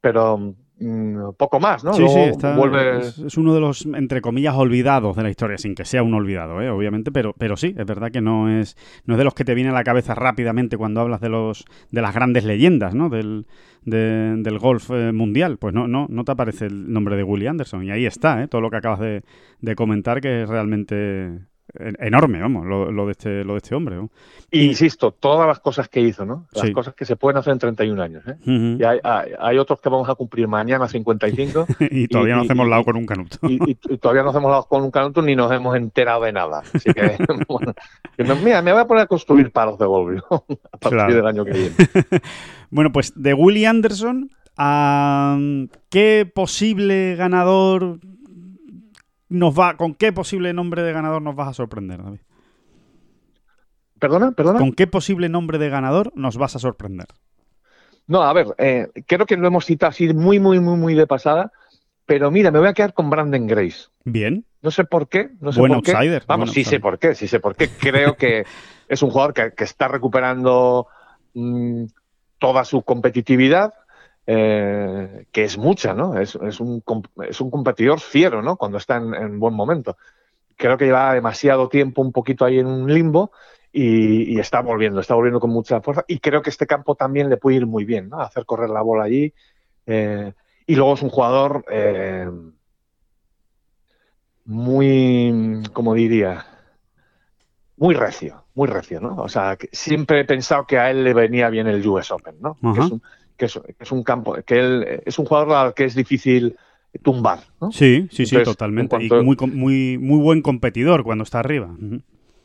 [0.00, 0.54] pero
[1.36, 1.92] poco más, ¿no?
[1.92, 2.98] Sí, Luego sí, está, vuelve...
[3.00, 6.14] es, es uno de los, entre comillas, olvidados de la historia, sin que sea un
[6.14, 6.70] olvidado, ¿eh?
[6.70, 9.54] obviamente, pero, pero sí, es verdad que no es, no es de los que te
[9.54, 13.08] viene a la cabeza rápidamente cuando hablas de los de las grandes leyendas ¿no?
[13.08, 13.46] del,
[13.84, 15.58] de- del golf eh, mundial.
[15.58, 17.82] Pues no, no, no te aparece el nombre de Willie Anderson.
[17.84, 18.48] Y ahí está, ¿eh?
[18.48, 19.22] todo lo que acabas de,
[19.60, 23.74] de comentar, que es realmente en- enorme, vamos, lo, lo de este, lo de este
[23.74, 23.96] hombre.
[23.96, 24.10] ¿no?
[24.50, 26.46] Y, insisto, todas las cosas que hizo, ¿no?
[26.52, 26.72] Las Sí.
[26.72, 28.36] cosas que se pueden hacer en 31 años, ¿eh?
[28.46, 32.42] Y hay, hay, hay otros que vamos a cumplir mañana 55 y todavía y- no
[32.44, 33.36] hacemos lado con un canuto.
[33.42, 36.32] y, y- y todavía no hacemos lado con un canuto ni nos hemos enterado de
[36.32, 36.62] nada.
[36.72, 37.16] Así que,
[37.48, 37.74] bueno,
[38.42, 41.14] mira, me voy a poner a construir palos de golf yo, a partir Claro.
[41.14, 41.74] del año que viene.
[42.70, 45.38] Bueno, pues de Willie Anderson, ¿a
[45.90, 47.98] qué posible ganador
[49.28, 52.20] nos va, con qué posible nombre de ganador nos vas a sorprender, David?
[53.98, 54.30] ¿Perdona?
[54.32, 54.58] ¿Perdona?
[54.60, 57.06] ¿Con qué posible nombre de ganador nos vas a sorprender?
[58.06, 61.06] No, a ver, eh, creo que lo hemos citado así muy, muy, muy, muy de
[61.06, 61.52] pasada,
[62.06, 63.88] pero mira, me voy a quedar con Brandon Grace.
[64.04, 65.30] Bien, No sé por qué.
[65.40, 65.92] No sé Buen por qué.
[65.92, 66.78] outsider, Vamos, buen sí outsider.
[66.78, 67.68] sé por qué, sí sé por qué.
[67.68, 68.44] Creo que
[68.88, 70.86] es un jugador que, que está recuperando
[71.34, 71.84] mm,
[72.38, 73.74] toda su competitividad,
[74.30, 76.18] eh, que es mucha, ¿no?
[76.20, 76.82] Es, es un,
[77.26, 78.56] es un competidor fiero, ¿no?
[78.56, 79.96] Cuando está en, en buen momento.
[80.54, 83.32] Creo que lleva demasiado tiempo un poquito ahí en un limbo
[83.72, 86.04] y, y está volviendo, está volviendo con mucha fuerza.
[86.06, 88.20] Y creo que este campo también le puede ir muy bien, ¿no?
[88.20, 89.32] Hacer correr la bola allí.
[89.86, 90.34] eh,
[90.66, 92.28] y luego es un jugador eh,
[94.44, 96.44] muy, como diría,
[97.78, 99.16] muy recio, muy recio, ¿no?
[99.16, 102.36] O sea, que siempre he pensado que a él le venía bien el US Open,
[102.42, 102.56] ¿no?
[102.60, 102.84] Que Ajá.
[102.84, 103.02] es, un,
[103.38, 106.56] que, es, que es un campo, que él es un jugador al que es difícil
[107.02, 107.70] tumbar, ¿no?
[107.72, 108.90] sí, sí, sí, Entonces, totalmente.
[108.96, 111.70] cuanto- Y muy, muy, muy buen competidor cuando está arriba.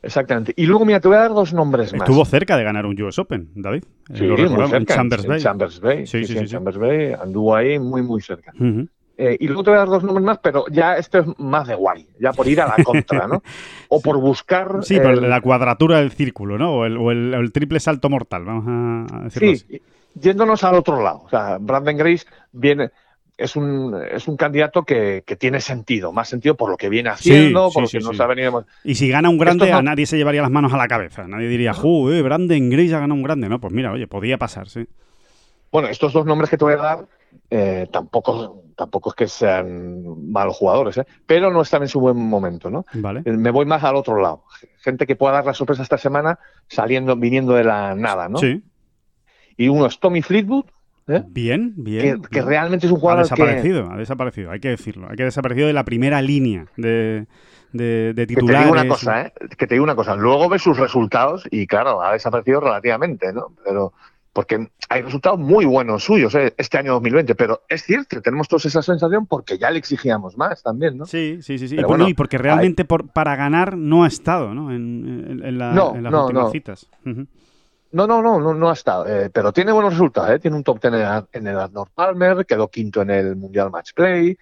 [0.02, 0.54] Exactamente.
[0.58, 2.02] Y luego, mira, te voy a dar dos nombres más.
[2.10, 3.84] Estuvo cerca de ganar un US Open, David.
[4.10, 5.42] Eh, Sí, lo muy recordamos, en cerca, Chambers Bay.
[5.42, 6.08] Chambers Bay.
[6.08, 6.52] Sí, Sí, sí, sí, sí, en sí.
[6.52, 7.14] Chambers Bay.
[7.14, 8.54] Anduvo ahí muy, muy cerca.
[9.16, 11.68] Eh, y luego te voy a dar dos nombres más, pero ya esto es más
[11.68, 13.42] de guay, ya por ir a la contra, ¿no?
[13.90, 14.80] O por buscar.
[14.82, 16.78] Sí, pero la cuadratura del círculo, ¿no?
[16.80, 19.82] O el, o el- triple salto mortal, vamos a, decirlo así.
[20.16, 21.24] Yéndonos al otro lado.
[21.26, 22.92] O sea, Brandon Grace viene,
[23.38, 27.10] es un, es un candidato que, que tiene sentido, más sentido por lo que viene
[27.10, 28.22] haciendo, sí, por lo sí, que nos sí.
[28.22, 28.66] ha venido.
[28.84, 31.28] Y si gana un grande, no- a nadie se llevaría las manos a la cabeza.
[31.28, 32.12] Nadie diría, ¡ju!
[32.12, 33.50] Eh, Brandon Grace ha ganado un grande!
[33.50, 34.86] No, pues mira, oye, podía pasar, sí.
[35.72, 37.06] Bueno, estos dos nombres que te voy a dar
[37.50, 41.06] eh, tampoco tampoco es que sean malos jugadores, ¿eh?
[41.28, 42.86] pero no están en su buen momento, ¿no?
[42.94, 43.22] Vale.
[43.24, 44.44] Eh, Me voy más al otro lado.
[44.80, 48.40] Gente que pueda dar la sorpresa esta semana saliendo, viniendo de la nada, ¿no?
[48.40, 48.64] Sí.
[49.58, 50.66] Y uno es Tommy Fleetwood,
[51.08, 51.24] ¿eh?
[51.28, 52.22] Bien, que, bien.
[52.24, 53.30] que realmente es un Ha jugador que...
[53.36, 55.08] desaparecido, ha desaparecido, hay que decirlo.
[55.10, 57.26] Hay que desaparecido de la primera línea de,
[57.72, 58.62] de, de Que te titulares.
[58.68, 59.34] digo una cosa, ¿eh?
[59.58, 60.16] Que te digo una cosa.
[60.16, 63.54] Luego ves sus resultados y, claro, ha desaparecido relativamente, ¿no?
[63.66, 63.94] Pero
[64.32, 66.56] porque hay resultados muy buenos suyos ¿eh?
[66.58, 70.64] este año 2020, pero es cierto, tenemos todos esa sensación porque ya le exigíamos más
[70.64, 71.06] también, ¿no?
[71.06, 71.68] Sí, sí, sí.
[71.68, 71.76] sí.
[71.76, 74.72] Y, Pero bueno, y porque realmente por, para ganar no ha estado ¿no?
[74.72, 76.50] en, en- en la- No, en las no, últimas no.
[76.50, 76.90] citas.
[77.94, 80.40] No, no, no, no, no ha estado, eh, pero tiene buenos resultados, ¿eh?
[80.40, 83.70] Tiene un top 10 en el, en el Arnold Palmer, quedó quinto en el Mundial
[83.72, 84.38] Match Play,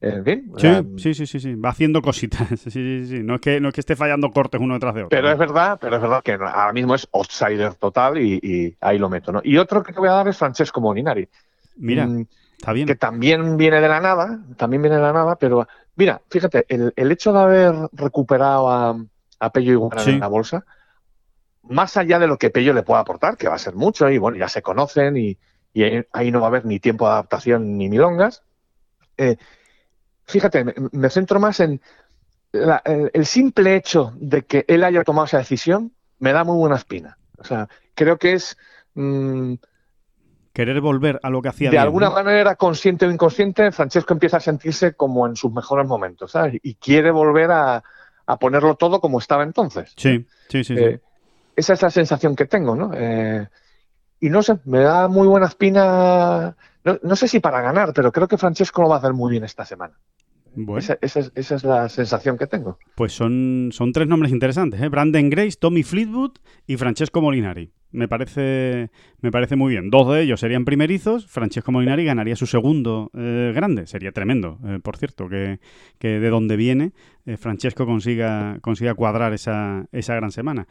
[0.00, 0.52] en fin.
[0.58, 1.54] Sí, sí, sí, sí, sí.
[1.54, 2.48] Va haciendo cositas.
[2.60, 3.22] Sí, sí, sí.
[3.22, 5.16] No es que, no es que esté fallando cortes uno detrás de otro.
[5.16, 8.98] Pero es verdad, pero es verdad que ahora mismo es outsider total y, y ahí
[8.98, 9.40] lo meto, ¿no?
[9.42, 11.28] Y otro que te voy a dar es Francesco Molinari.
[11.76, 12.26] Mira, Mm,
[12.58, 12.86] está bien.
[12.88, 16.92] que también viene de la nada, también viene de la nada, pero mira, fíjate, el,
[16.96, 18.96] el hecho de haber recuperado a,
[19.40, 20.10] a Pello Sí.
[20.10, 20.64] en la bolsa,
[21.68, 24.18] más allá de lo que Pello le pueda aportar, que va a ser mucho, y
[24.18, 25.38] bueno, ya se conocen y,
[25.72, 28.42] y ahí no va a haber ni tiempo de adaptación ni milongas,
[29.18, 29.36] eh,
[30.26, 31.80] fíjate, me, me centro más en
[32.52, 36.56] la- el, el simple hecho de que él haya tomado esa decisión, me da muy
[36.56, 37.18] buena espina.
[37.38, 38.56] O sea, creo que es...
[38.94, 39.54] mm,
[40.52, 42.14] Querer volver a lo que hacía de bien, alguna ¿no?
[42.14, 46.58] manera, consciente o inconsciente, Francesco empieza a sentirse como en sus mejores momentos, ¿sabes?
[46.62, 47.84] Y quiere volver a,
[48.26, 49.92] a ponerlo todo como estaba entonces.
[49.96, 50.76] Sí, sí, sí.
[50.76, 50.96] sí.
[51.56, 52.90] Esa es la sensación que tengo, ¿no?
[52.94, 53.48] Eh,
[54.20, 56.54] y no sé, me da muy buena espina.
[56.84, 59.30] No, no sé si para ganar, pero creo que Francesco lo va a hacer muy
[59.30, 59.94] bien esta semana.
[60.54, 60.78] Bueno.
[60.78, 62.78] Esa, esa es, esa es la sensación que tengo.
[62.94, 64.88] Pues son, son tres nombres interesantes, ¿eh?
[64.88, 66.32] Brandon Grace, Tommy Fleetwood
[66.66, 67.72] y Francesco Molinari.
[67.92, 68.90] Me parece,
[69.20, 69.90] me parece muy bien.
[69.90, 71.26] Dos de ellos serían primerizos.
[71.26, 73.86] Francesco Molinari ganaría su segundo eh, grande.
[73.86, 75.60] Sería tremendo, eh, por cierto, que,
[75.98, 76.92] que de donde viene
[77.38, 80.66] Francesco consiga, consiga cuadrar esa, esa gran semana.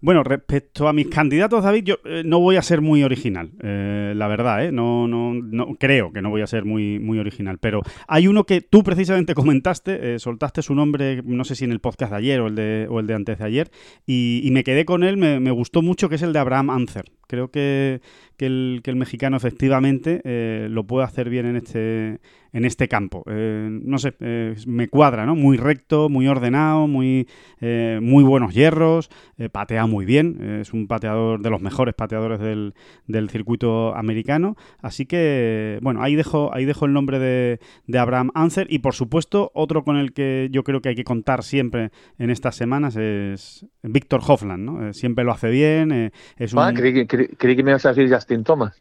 [0.00, 4.14] Bueno, respecto a mis candidatos, David, yo eh, no voy a ser muy original, eh,
[4.16, 4.72] la verdad, ¿eh?
[4.72, 8.44] No, no, no, creo que no voy a ser muy, muy original, pero hay uno
[8.44, 12.18] que tú precisamente comentaste, eh, soltaste su nombre, no sé si en el podcast de
[12.18, 13.70] ayer o el de, o el de antes de ayer,
[14.06, 17.04] y, me quedé con él, me, me gustó mucho, que es el de Abraham Anzer.
[17.30, 18.00] Creo que,
[18.36, 22.18] que, el, que el mexicano efectivamente eh, lo puede hacer bien en este,
[22.52, 23.22] en este campo.
[23.30, 25.36] Eh, no sé, eh, me cuadra, ¿no?
[25.36, 27.28] Muy recto, muy ordenado, muy,
[27.60, 29.10] muy buenos hierros,
[29.52, 32.74] patea muy bien, es un pateador de los mejores pateadores del,
[33.06, 34.56] del circuito americano.
[34.82, 38.94] Así que, bueno, ahí dejo, ahí dejo el nombre de, de Abraham Anser y por
[38.94, 42.96] supuesto otro con el que yo creo que hay que contar siempre en estas semanas
[42.96, 44.92] es Víctor Hofland, ¿no?
[44.92, 46.58] Siempre lo hace bien, es un...
[46.60, 48.74] Ah, creí, que, creí- creí que me ibas a decir Justin Thomas.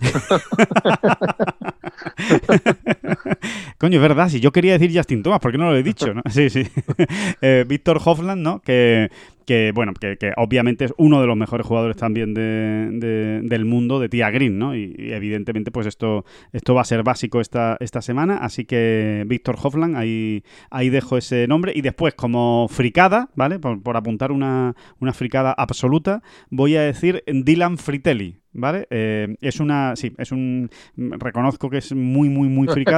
[3.78, 6.12] Coño, es verdad, si yo quería decir Justin Thomas, ¿por qué no lo he dicho?
[6.14, 6.22] no?
[6.30, 6.64] Sí, sí.
[7.40, 8.60] Eh, Víctor Hofland, ¿no?
[8.60, 9.10] Que,
[9.46, 13.64] que bueno, que, que obviamente es uno de los mejores jugadores también de- de- del
[13.66, 14.74] mundo de Tía Green, ¿no?
[14.74, 18.38] Y, evidentemente, pues esto, esto va a ser básico esta, esta semana.
[18.38, 21.72] Así que Víctor Hofland, ahí, ahí dejo ese nombre.
[21.74, 23.58] Y después, como fricada, ¿vale?
[23.58, 28.36] Por, por apuntar una, una fricada absoluta, voy a decir Dylan Fritelli.
[28.56, 28.86] ¿Vale?
[28.90, 29.96] Eh, es una.
[29.96, 30.70] Sí, es un.
[30.96, 32.93] Reconozco que es muy, muy, muy fricada,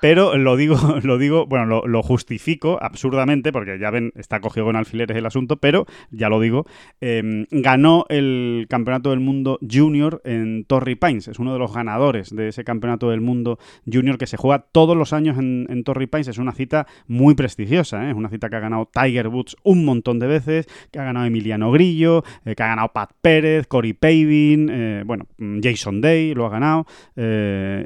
[0.00, 4.76] pero lo digo, lo digo, bueno, lo, justifico absurdamente, porque ya ven, está cogido con
[4.76, 6.66] alfileres el asunto, pero ya lo digo.
[7.00, 11.28] eh, ganó el campeonato del mundo junior en Torrey Pines.
[11.28, 13.58] Es uno de los ganadores de ese campeonato del mundo
[13.90, 16.28] junior que se juega todos los años en, en Torrey Pines.
[16.28, 18.10] Es una cita muy prestigiosa, ¿eh?
[18.10, 21.26] es una cita que ha ganado Tiger Woods un montón de veces, que ha ganado
[21.26, 26.34] Emiliano Grillo, eh, que ha ganado Pat Pérez, Corey Pavin, eh, bueno, mm, Jason Day
[26.34, 26.86] lo ha ganado,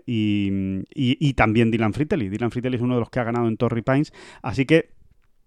[0.07, 2.29] y- y también Dylan Fritelli.
[2.29, 4.91] Dylan Fritelli es uno de los que ha ganado en Torrey Pines, así que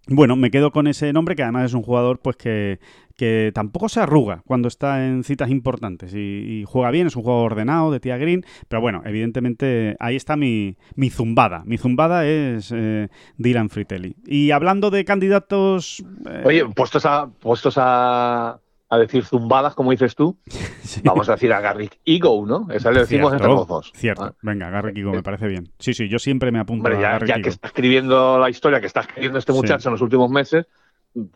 [0.06, 2.78] bueno, me quedo con ese nombre que además es un jugador pues que,
[3.16, 7.42] que tampoco se arruga cuando está en citas importantes y, juega bien, es un juego
[7.42, 11.62] ordenado de Tia Green, pero bueno, evidentemente ahí está mi, mi zumbada.
[11.64, 14.16] Mi zumbada es eh, Dylan Fritelli.
[14.26, 16.04] Y hablando de candidatos...
[16.28, 18.60] eh, Oye, puestos a, puestos a,
[18.94, 20.38] a decir zumbadas, como dices tú,
[20.82, 21.00] sí.
[21.04, 22.66] vamos a decir a Garrick Ego, ¿no?
[22.72, 23.92] Esa le decimos Cierto, entre los dos.
[23.94, 24.24] Cierto.
[24.24, 25.68] Ah, Venga, Garry Kigo, me parece bien.
[25.78, 28.48] Sí, sí, yo siempre me apunto Hombre, a ya, Garry ya que está escribiendo la
[28.50, 29.58] historia que está escribiendo este Sí.
[29.58, 30.66] muchacho en los últimos meses,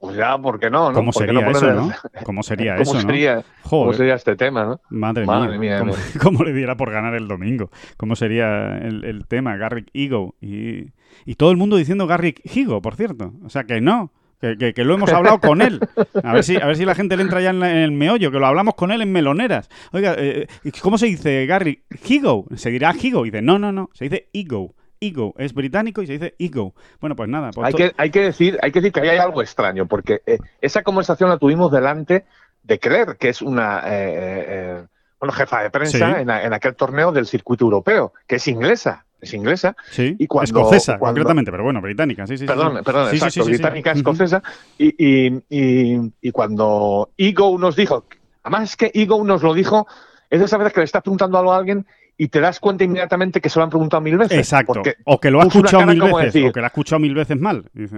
[0.00, 0.88] pues ya, ¿por qué no?
[0.88, 0.94] no?
[0.94, 1.90] ¿Cómo ¿Por qué sería no eso, no?
[2.24, 3.00] ¿Cómo sería ¿Cómo eso, no?
[3.02, 3.96] sería, cómo Joder.
[3.96, 4.80] sería este tema, no?
[4.90, 7.70] Madre, Madre mía, mía, ¿cómo, le diera por ganar el domingo?
[7.96, 9.56] ¿Cómo sería el, el tema?
[9.56, 10.34] Garrick Ego.
[10.40, 10.86] Y,
[11.24, 13.32] y todo el mundo diciendo Garrick Higo, por cierto.
[13.44, 14.10] O sea, que no.
[14.40, 15.80] Que, que- que lo hemos hablado con él.
[16.22, 17.90] A ver, si, a ver si la gente le entra ya en, la- en el
[17.92, 19.68] meollo, que lo hablamos con él en Meloneras.
[19.92, 20.46] Oiga, eh,
[20.80, 22.46] ¿cómo se dice Garrick Higo?
[22.54, 23.26] Se dirá Higo.
[23.26, 23.90] Y dice, no, no, no.
[23.94, 24.74] Se dice Ego.
[25.00, 25.34] Ego.
[25.38, 26.74] Es británico y se dice Ego.
[27.00, 27.50] Bueno, pues nada.
[27.52, 30.22] Pues Hay que, hay, que decir, hay que decir que ahí hay algo extraño, porque
[30.26, 32.24] eh, esa conversación la tuvimos delante
[32.62, 34.84] de Claire, que es una eh, eh, eh,
[35.20, 36.20] bueno, jefa de prensa Sí.
[36.22, 39.76] en, en aquel torneo del circuito europeo, que es inglesa, es inglesa.
[39.90, 42.46] Sí, y cuando- escocesa, cuando- concretamente, pero bueno, británica, sí, sí.
[42.46, 42.82] Perdón, sí.
[42.84, 44.42] perdón, Sí, exacto, sí, británica, escocesa.
[44.78, 48.04] Y, y, y, y cuando Ego nos dijo,
[48.42, 49.86] además es que Ego nos lo dijo,
[50.30, 52.84] es de esas veces que le estás preguntando algo a alguien y te das cuenta
[52.84, 54.38] inmediatamente que se lo han preguntado mil veces.
[54.38, 54.82] Exacto.
[55.04, 57.38] O que lo una escuchado mil veces, decir- o que lo has escuchado mil veces
[57.38, 57.64] mal.
[57.72, 57.96] Dice.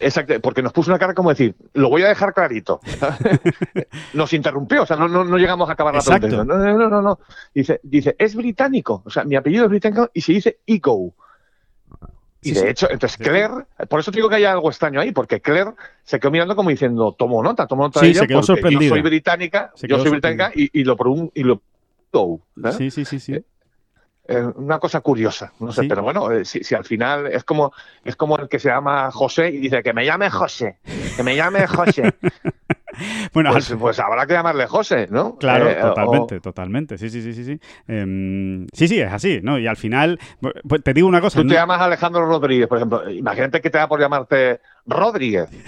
[0.00, 2.80] Exacto, porque nos puso una cara como decir, lo voy a dejar clarito.
[4.14, 6.44] nos interrumpió, o sea, no, no, no llegamos a acabar la pregunta.
[6.44, 7.18] No, no, no, no.
[7.54, 11.14] Dice, dice, es británico, o sea, mi apellido es británico y se dice Ego.
[12.44, 12.66] Y Sí, de sí.
[12.66, 16.18] hecho, entonces Claire, por eso te digo que hay algo extraño ahí, porque Claire se
[16.18, 18.82] quedó mirando como diciendo, tomo nota, tomo nota Sí, de se quedó sorprendida.
[18.82, 20.96] Yo soy británica, yo soy británica y, y lo
[21.34, 21.62] y lo
[22.12, 22.72] Go, ¿eh?
[22.72, 23.42] Sí, sí, sí, sí.
[24.54, 25.88] Una cosa curiosa, no sé, Sí.
[25.88, 27.72] pero bueno, eh, si, si al final es como
[28.04, 30.78] es como el que se llama José y dice que me llame José,
[31.16, 32.14] que me llame José,
[33.32, 35.36] Bueno, al- pues, pues habrá que llamarle José, ¿no?
[35.36, 36.98] Claro, Eh, o- totalmente, totalmente.
[36.98, 37.44] Sí, sí, sí, sí.
[37.44, 37.60] Sí.
[37.88, 39.58] Em, sí, sí, es así, ¿no?
[39.58, 40.20] Y al final,
[40.68, 41.40] pues, te digo una cosa.
[41.40, 43.08] Tú te llamas Alejandro Rodríguez, por ejemplo.
[43.10, 45.48] Imagínate que te da por llamarte Rodríguez.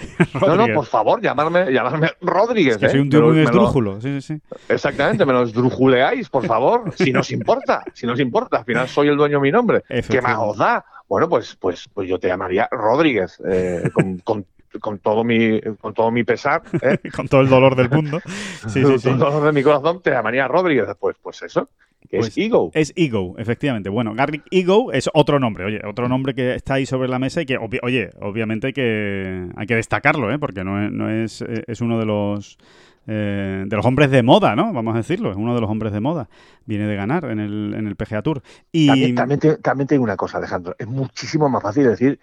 [0.41, 2.73] No, no, por favor, llamarme, llamarme Rodríguez.
[2.75, 2.89] Es que ¿eh?
[2.89, 4.01] soy un Me tío lo- muy lo- esdrújulo.
[4.01, 4.41] Sí, sí, sí.
[4.69, 9.07] Exactamente, me los drujuleáis, por favor, si nos importa, si nos importa, al final soy
[9.09, 9.83] el dueño de mi nombre.
[10.09, 10.83] ¿Qué más os da?
[11.07, 14.45] Bueno, pues, pues, pues yo te llamaría Rodríguez, eh, con, con-
[14.81, 16.97] con todo mi, con todo mi pesar, ¿eh?
[17.15, 18.19] Con todo el dolor del mundo.
[18.67, 19.07] Sí, sí, sí.
[19.09, 20.87] con todo de mi corazón, te llamaría Rodríguez.
[20.99, 21.69] Pues, pues eso,
[22.07, 22.71] que Pues es Ego.
[22.73, 23.89] Es Ego, efectivamente.
[23.89, 27.41] Bueno, Garrick Ego es otro nombre, oye, otro nombre que está ahí sobre la mesa
[27.41, 30.39] y que, obvi- oye, obviamente hay que, hay que destacarlo, ¿eh?
[30.39, 32.57] Porque no es, no es, eh, es uno de los
[33.07, 34.73] eh, de los hombres de moda, ¿no?
[34.73, 36.27] Vamos a decirlo, es uno de los hombres de moda.
[36.65, 38.41] Viene de ganar en el, en el PGA Tour.
[38.71, 42.19] Y También, también, te, también te digo una cosa, Alejandro, es muchísimo más fácil decir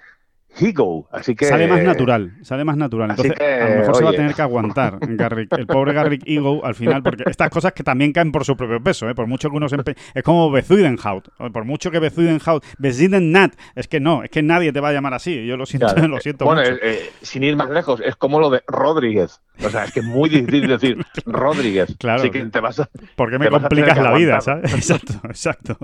[0.60, 1.46] Ego, así que...
[1.46, 3.10] sale más natural, sale más natural.
[3.10, 6.22] Entonces, que, a lo mejor se va a tener que aguantar Garrick, el pobre Garrick
[6.26, 9.14] Ego al final, porque estas cosas que también caen por su propio peso, ¿eh?
[9.14, 13.88] por mucho que uno se empe- Es como Bezuidenhout, por mucho que Bezuidenhout, Bezuidennat, es
[13.88, 16.20] que no, es que nadie te va a llamar así, yo lo siento, Claro, lo
[16.20, 16.74] siento bueno, mucho.
[16.74, 19.40] eh, eh, sin ir más lejos, es como lo de Rodríguez.
[19.64, 21.94] O sea, es que es muy difícil decir Rodríguez.
[21.98, 22.20] Claro.
[22.20, 22.88] Así que te vas a...
[23.16, 24.40] ¿Por qué me complicas la vida?
[24.40, 24.72] ¿sabes?
[24.74, 25.76] Exacto, exacto.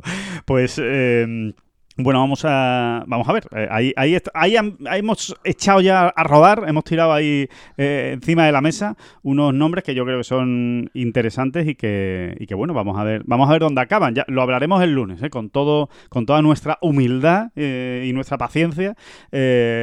[0.45, 1.53] Pues eh,
[1.99, 3.45] bueno, vamos a vamos a ver.
[3.55, 8.47] Eh, ahí, ahí, han- ahí hemos echado ya a rodar, hemos tirado ahí eh, encima
[8.47, 12.55] de la mesa unos nombres que yo creo que son interesantes y que, y que
[12.55, 14.15] bueno, vamos a ver, vamos a ver dónde acaban.
[14.15, 15.29] Ya lo hablaremos el lunes, ¿eh?
[15.31, 18.95] con todo, con toda nuestra humildad eh, y nuestra paciencia.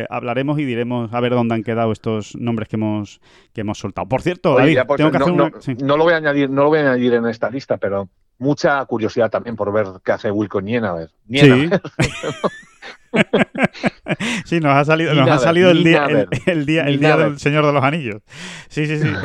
[0.09, 3.19] hablaremos y diremos a ver dónde han quedado estos nombres que hemos,
[3.53, 4.07] que hemos soltado.
[4.07, 5.61] Por cierto, Oye, David, ya, pues, tengo que no, hacer no- una.
[5.61, 5.73] sí.
[5.83, 8.83] no lo voy a añadir, no lo voy a añadir en esta lista, pero mucha
[8.85, 11.09] curiosidad también por ver qué hace Wilco Nienaber.
[11.09, 11.15] Sí.
[11.27, 11.81] Nienaber.
[11.99, 12.09] Sí,
[14.61, 17.65] nos ha salido, nos ha salido el día, el, el día, el día del Señor
[17.65, 18.21] de los Anillos.
[18.69, 19.07] Sí, sí, sí.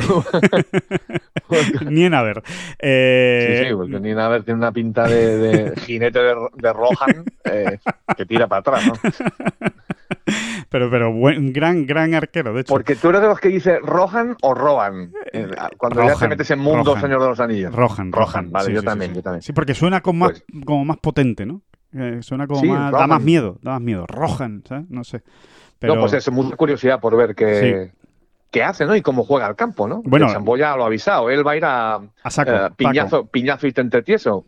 [1.89, 2.41] Nienaber.
[2.79, 7.77] Eh, Sí, sí, porque Nienaber tiene una pinta de, de jinete de, de Rohan eh,
[8.15, 8.93] que tira para atrás, ¿no?
[10.69, 12.73] Pero, pero buen, gran, gran arquero, de hecho.
[12.73, 16.49] Porque tú eres de los que dice Rohan o Rohan, eh, cuando ya te metes
[16.51, 17.01] en mundo Rohan.
[17.01, 17.75] Señor de los Anillos.
[17.75, 18.51] Rohan, Rohan.
[18.51, 19.41] vale, Sí, yo sí, también, sí, yo también.
[19.41, 21.61] Sí, porque suena como más, Pues- como más potente, ¿no?
[21.93, 22.91] Eh, suena como Sí, más.
[22.91, 24.05] Da más miedo, da más miedo.
[24.07, 24.89] Rohan, ¿sabes?
[24.89, 25.21] No sé.
[25.79, 27.91] Pero, No, pues es mucha curiosidad por ver qué,
[28.51, 28.95] qué hace, ¿no?
[28.95, 30.01] Y cómo juega al campo, ¿no?
[30.05, 30.27] Bueno.
[30.27, 32.51] el Sambo ya lo ha avisado, él va a ir a a saco.
[32.51, 34.45] eh, piñazo, piñazo y tente tieso.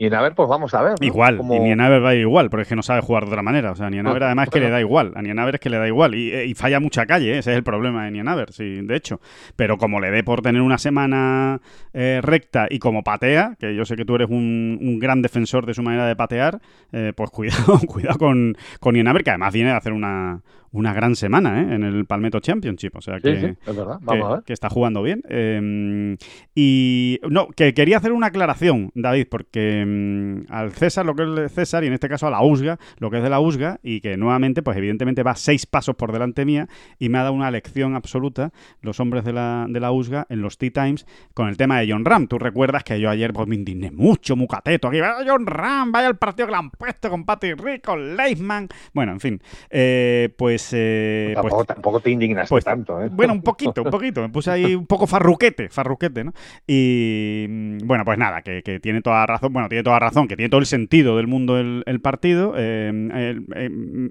[0.00, 0.92] Y, ver, pues vamos a ver.
[1.00, 1.04] ¿no?
[1.06, 3.30] Igual, Cómo- y Nienaber va a ir igual, porque es que no sabe jugar de
[3.30, 3.72] otra manera.
[3.72, 5.12] O sea, Nienaber Ah, además es que le da igual.
[5.16, 6.14] A Nienaber es que le da igual.
[6.14, 7.38] Y, y falla mucha calle, ¿eh?
[7.38, 9.20] ese es el problema de Nienaber, sí, de hecho.
[9.56, 11.60] Pero como le dé por tener una semana
[11.92, 15.66] eh, recta y como patea, que yo sé que tú eres un, un gran defensor
[15.66, 16.60] de su manera de patear,
[16.92, 21.62] eh, pues cuidado, cuidado con, con que además viene de hacer una, una gran semana
[21.62, 21.74] ¿eh?
[21.74, 22.96] en el Palmetto Championship.
[22.96, 23.98] O sea que sí, es verdad.
[23.98, 24.44] que, Vamos a ver.
[24.44, 25.22] que está jugando bien.
[25.28, 26.16] Eh,
[26.54, 31.34] y no, que quería hacer una aclaración, David, porque mm, al César lo que es
[31.34, 33.80] de César, y en este caso a la USGA, lo que es de la USGA,
[33.82, 37.34] y que nuevamente, pues evidentemente va seis pasos por delante mía, y me ha dado
[37.34, 38.50] una lección absoluta
[38.82, 41.90] los hombres de la, de la USGA en los Tea Times con el tema de
[41.90, 42.26] John Ram.
[42.26, 46.08] Tú recuerdas que yo ayer pues, me indigné mucho, mucateto, aquí, vaya John Ram, vaya
[46.08, 48.68] el partido que le han puesto con Patty Rick, con Leisman.
[48.92, 50.70] Bueno, en fin, eh, pues pues...
[50.72, 53.08] eh, pues- tampoco, tampoco te indignaste pues, tanto, ¿eh?
[53.10, 54.22] Bueno, un poquito, un poquito.
[54.22, 56.32] Me puse ahí un poco farruquete, farruquete, ¿no?
[56.66, 60.36] Y mm, bueno, pues nada, que, que tiene toda razón, bueno, tiene toda razón, que
[60.36, 62.54] tiene todo el sentido del mundo el, el partido.
[62.56, 62.90] Eh,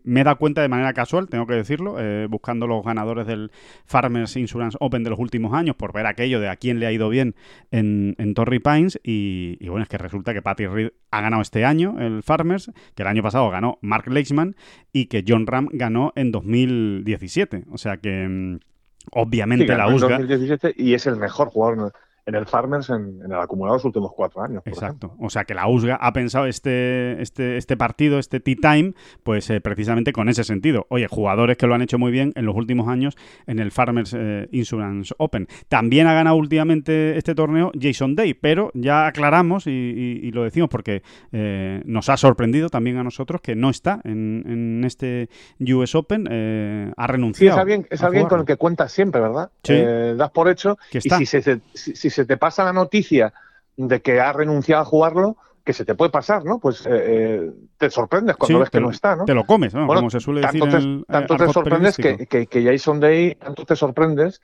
[0.03, 1.97] me he dado cuenta de manera casual, tengo que decirlo,
[2.29, 3.51] buscando los ganadores del
[3.85, 6.91] Farmers Insurance Open de los últimos años por ver aquello de a quién le ha
[6.91, 7.35] ido bien
[7.71, 8.99] en, en Torrey Pines.
[9.03, 12.71] Y, y bueno, es que resulta que Patty Reed ha ganado este año el Farmers,
[12.95, 14.55] que el año pasado ganó Mark Leishman
[14.93, 17.65] y que John Ram ganó en 2017.
[17.71, 18.59] O sea que mm,
[19.11, 20.17] obviamente Sí, la USGA...
[20.17, 21.93] 2017 y es el mejor jugador
[22.27, 24.61] en- el Farmers en, en el acumulado de los últimos cuatro años.
[24.65, 25.15] Exacto.
[25.19, 29.49] O sea que la USGA ha pensado este, este, este partido, este tea time, pues
[29.49, 30.85] eh, precisamente con ese sentido.
[30.89, 34.13] Oye, jugadores que lo han hecho muy bien en los últimos años en el Farmers
[34.17, 35.47] eh, Insurance Open.
[35.69, 40.43] También ha ganado últimamente este torneo Jason Day, pero ya aclaramos y, y- y lo
[40.43, 45.29] decimos porque eh, nos ha sorprendido también a nosotros que no está en, en este
[45.59, 47.57] US Open, eh, ha Sí, renunciado.
[47.57, 49.49] es alguien, es a alguien con el que cuentas siempre, ¿verdad?
[49.63, 49.73] Sí.
[49.75, 51.17] Eh, das por hecho Que y está.
[51.17, 53.31] si se, te- si, si se te pasa la noticia
[53.75, 56.59] de que ha renunciado a jugarlo, que se te puede pasar, ¿no?
[56.59, 59.25] Pues eh, eh, te sorprendes cuando Sí, ves que no está, ¿no?
[59.25, 59.85] Te lo comes, ¿no?
[59.85, 62.47] Bueno, como se suele decir tanto en te, el eh, tanto te sorprendes que, que-
[62.47, 64.41] que Jason Day, tanto te sorprendes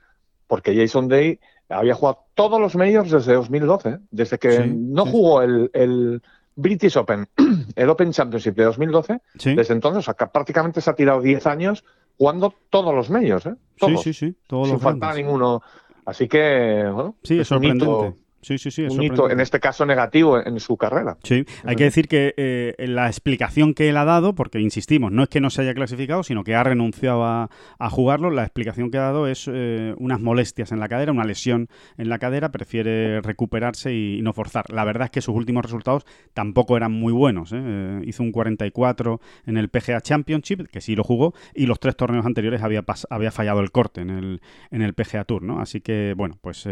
[0.48, 3.98] porque Jason Day había jugado todos los majors desde 2012, ¿eh?
[4.12, 6.22] desde que Sí, no sí, jugó el, el
[6.56, 7.28] British Open,
[7.76, 9.56] el Open Championship de 2012, Sí.
[9.56, 11.84] desde entonces, o sea, que prácticamente se ha tirado 10 años
[12.18, 13.56] jugando todos los majors, ¿eh?
[13.56, 15.26] Sí, Todos, sí, sí, todos sin los faltar grandes.
[15.26, 15.64] ninguno.
[16.06, 18.23] Así que, bueno, Sí, es sorprendente.
[18.44, 21.18] Sí, sí, sí, es un hito, en este caso negativo en, en su carrera.
[21.24, 25.24] Sí, hay que decir que eh, la explicación que él ha dado, porque insistimos, no
[25.24, 28.92] es que no se haya clasificado, sino que ha renunciado a, a jugarlo, la explicación
[28.92, 32.52] que ha dado es eh, unas molestias en la cadera, una lesión en la cadera,
[32.52, 34.66] prefiere recuperarse y, no forzar.
[34.70, 37.52] La verdad es que sus últimos resultados tampoco eran muy buenos.
[37.54, 38.02] ¿eh?
[38.06, 42.26] Hizo un 44 en el PGA Championship, que sí lo jugó, y los tres torneos
[42.26, 42.84] anteriores había,
[43.32, 45.60] fallado el corte en el, en el PGA Tour, ¿no?
[45.60, 46.68] Así que, bueno, pues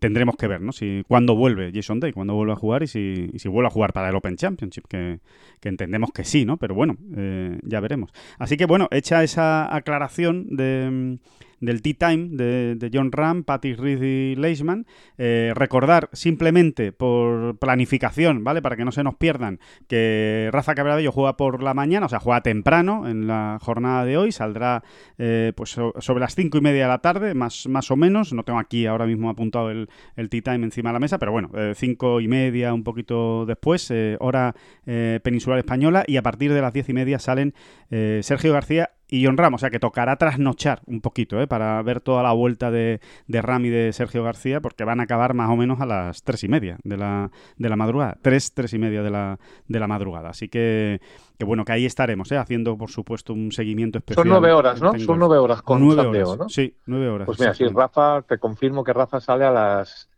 [0.00, 0.72] tendremos que ver, ¿no?
[0.72, 3.70] Si cuándo vuelve Jason Day, cuándo vuelve a jugar y si, y si vuelve a
[3.70, 5.20] jugar para el Open Championship, que,
[5.60, 6.56] que entendemos que sí, ¿no?
[6.56, 8.10] Pero bueno, eh, ya veremos.
[8.38, 11.18] Así que bueno, hecha esa aclaración de,
[11.60, 14.86] del tea time de, John Ram, Patrick Reed y Leishman,
[15.18, 18.62] eh, recordar simplemente por planificación, ¿vale?
[18.62, 22.20] Para que no se nos pierdan, que Rafa Cabrabello juega por la mañana, o sea,
[22.20, 24.82] juega temprano en la jornada de hoy, saldrá
[25.18, 28.32] eh, pues so- sobre las cinco y media de la tarde, más, más o menos,
[28.32, 31.32] no tengo aquí ahora mismo apuntado el, el tea time encima de la mesa, pero
[31.32, 34.54] bueno, eh, cinco y media, un poquito después, hora
[35.22, 37.54] peninsular española, y a partir de las diez y media salen
[37.90, 41.46] Sergio García y John Ram, o sea que tocará trasnochar un poquito ¿eh?
[41.46, 45.04] para ver toda la vuelta de, de Ram y de Sergio García, porque van a
[45.04, 48.52] acabar más o menos a las tres y media de la, de la madrugada, tres,
[48.52, 49.38] tres y media de la,
[49.68, 50.30] de la madrugada.
[50.30, 51.00] Así que,
[51.38, 52.36] que bueno, que ahí estaremos, ¿eh?
[52.36, 54.24] haciendo por supuesto un seguimiento especial.
[54.24, 54.98] Son nueve horas, ¿no?
[54.98, 56.48] Son nueve horas con Nueve Sandeo, horas, ¿no?
[56.48, 57.26] Sí, nueve horas.
[57.26, 57.80] Pues mira, exactamente.
[57.80, 60.08] Rafa, te confirmo que Rafa sale a las.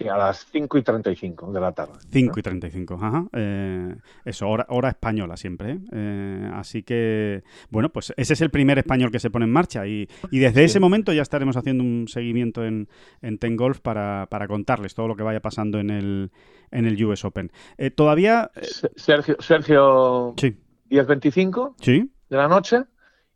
[0.00, 1.92] Sí, a las 5 y 35 de la tarde.
[2.10, 3.26] 5 y 35, ajá.
[3.34, 5.72] Eh, eso, hora, hora española siempre.
[5.72, 5.78] ¿eh?
[5.92, 9.86] Eh, así que, bueno, pues ese es el primer español que se pone en marcha
[9.86, 10.64] y, y desde Sí.
[10.64, 12.88] ese momento ya estaremos haciendo un seguimiento en,
[13.20, 16.30] en Ten Golf para, para contarles todo lo que vaya pasando en el,
[16.70, 17.52] en el US Open.
[17.76, 18.50] Eh, todavía...
[18.62, 20.56] Se- Sergio, Sergio sí,
[20.88, 22.84] 10.25 sí, de la noche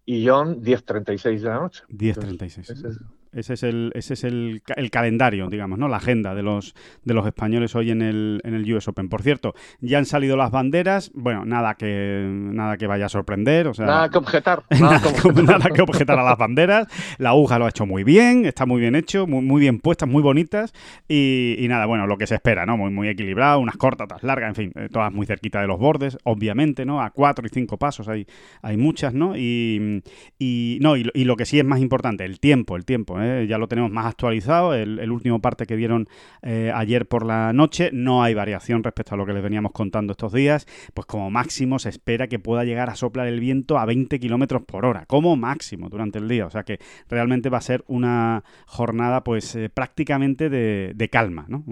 [0.07, 1.83] y John 10.36 de la noche.
[1.90, 2.98] 10.36.
[3.35, 5.88] Ese es- el, ese es el, el calendario, digamos, ¿no?
[5.88, 9.09] La agenda de los, de los españoles hoy en el, en el US Open.
[9.09, 11.11] Por cierto, ya han salido las banderas.
[11.14, 13.66] Bueno, nada que, nada que vaya a sorprender.
[13.68, 14.62] O sea, Nada que objetar.
[14.70, 15.44] Nada Nada que objetar.
[15.59, 16.87] nada que objetar a las banderas.
[17.18, 20.09] La UJA lo ha hecho muy bien, está muy bien hecho, muy, muy bien puestas,
[20.09, 20.73] muy bonitas.
[21.09, 22.77] Y, y nada, bueno, lo que se espera, ¿no?
[22.77, 25.79] Muy, muy equilibrado, unas cortas, otras largas, en fin, eh, todas muy cerquita de los
[25.79, 27.01] bordes, obviamente, ¿no?
[27.03, 28.27] A cuatro y cinco pasos hay,
[28.62, 29.37] hay muchas, ¿no?
[29.37, 30.03] Y,
[30.38, 33.20] y no, y, lo- y lo que sí es más importante, el tiempo, el tiempo,
[33.20, 33.24] ¿eh?
[33.49, 36.09] Ya lo tenemos más actualizado, el, último parte que dieron
[36.43, 40.13] eh, ayer por la noche, no hay variación respecto a lo que les veníamos contando
[40.13, 43.85] estos días, pues como máximo se espera que pueda llegar a soplar el viento a
[43.85, 46.47] 20 kilómetros por hora, como máximo durante el día.
[46.47, 51.63] O sea que realmente va a ser una jornada, pues eh, prácticamente de, calma, ¿no?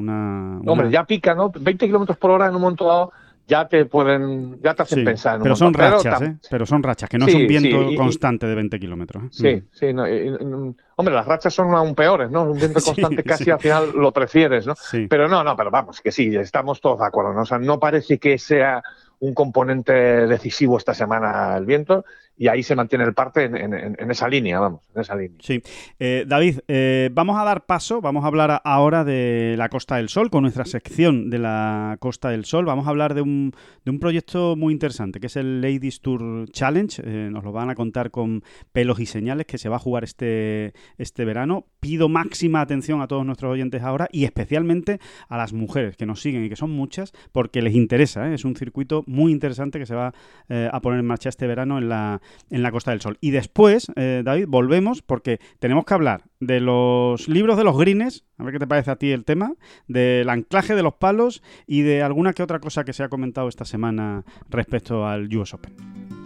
[0.66, 1.50] Hombre, ya pica, ¿no?
[1.50, 3.12] 20 kilómetros por hora en un momento dado
[3.52, 5.38] ya te pueden, ya te hacen Sí, pensar.
[5.42, 5.90] pero son montón.
[5.92, 6.36] rachas, ¿eh?
[6.50, 9.24] Pero son rachas, que no Sí, es un viento sí, y- constante de 20 kilómetros.
[9.24, 9.28] ¿eh?
[9.30, 9.68] Sí, Mm.
[9.72, 9.92] sí.
[9.92, 12.44] no, y- y- hombre, las rachas son aún peores, ¿no?
[12.44, 12.80] Un viento
[13.18, 14.74] constante casi al final lo prefieres, ¿no?
[14.74, 15.06] Sí.
[15.08, 17.42] Pero no, no, pero vamos, que sí, estamos todos de acuerdo, ¿no?
[17.42, 18.82] O sea, no parece que sea
[19.20, 22.04] un componente decisivo esta semana el viento
[22.36, 25.38] y ahí se mantiene el parte en, esa línea, vamos, en esa línea.
[25.40, 25.62] Sí.
[25.98, 30.08] Eh, David, eh, vamos a dar paso, vamos a hablar ahora de la Costa del
[30.08, 32.64] Sol, con nuestra sección de la Costa del Sol.
[32.64, 33.52] Vamos a hablar de un,
[33.84, 37.02] de un proyecto muy interesante, que es el Ladies Tour Challenge.
[37.04, 40.02] Eh, nos lo van a contar con pelos y señales, que se va a jugar
[40.02, 41.66] este, este verano.
[41.80, 46.20] Pido máxima atención a todos nuestros oyentes ahora y especialmente a las mujeres que nos
[46.22, 48.32] siguen y que son muchas, porque les interesa.
[48.32, 50.14] Es un circuito muy interesante que se va
[50.48, 53.18] a poner en marcha este verano en la en la Costa del Sol.
[53.20, 58.24] Y después, eh, David, volvemos porque tenemos que hablar de los libros de los greens,
[58.38, 59.54] a ver qué te parece a ti el tema,
[59.88, 63.48] del anclaje de los palos y de alguna que otra cosa que se ha comentado
[63.48, 66.21] esta semana respecto al US Open.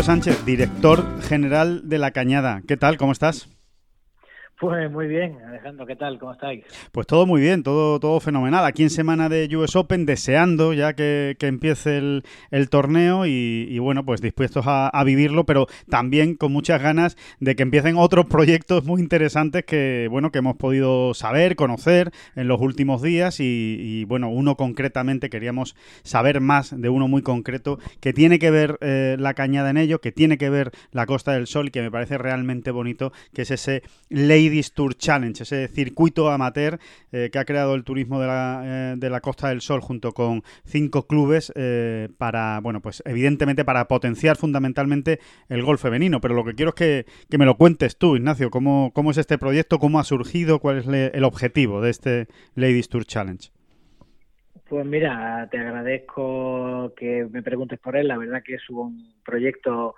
[0.00, 2.62] Sánchez, director general de La Cañada.
[2.66, 2.96] ¿Qué tal?
[2.96, 3.48] ¿Cómo estás?
[4.62, 6.20] Pues muy bien, Alejandro, ¿qué tal?
[6.20, 6.64] ¿Cómo estáis?
[6.92, 8.64] Pues todo muy bien, todo, todo fenomenal.
[8.64, 14.20] Aquí en semana de US Open, deseando ya que, empiece el, torneo y, bueno, pues
[14.20, 19.64] dispuestos a, vivirlo, pero también con muchas ganas de que empiecen otros proyectos muy interesantes
[19.64, 25.28] que, bueno, que hemos podido saber, conocer en los últimos días y, bueno, uno concretamente
[25.28, 29.76] queríamos saber más de uno muy concreto que tiene que ver eh, la cañada en
[29.76, 33.12] ello, que tiene que ver la Costa del Sol y que me parece realmente bonito,
[33.34, 36.78] que es ese Lady Tour Challenge, ese circuito amateur
[37.10, 40.12] eh, que ha creado el turismo de la, eh, de la, Costa del Sol junto
[40.12, 46.20] con cinco clubes eh, para, bueno, pues evidentemente para potenciar fundamentalmente el golf femenino.
[46.20, 49.18] Pero lo que quiero es que, que me lo cuentes tú, Ignacio, cómo, cómo es
[49.18, 53.50] este proyecto, cómo ha surgido, cuál es el objetivo de este Ladies Tour Challenge.
[54.68, 58.08] Pues mira, te agradezco que me preguntes por él.
[58.08, 59.94] La verdad que es un proyecto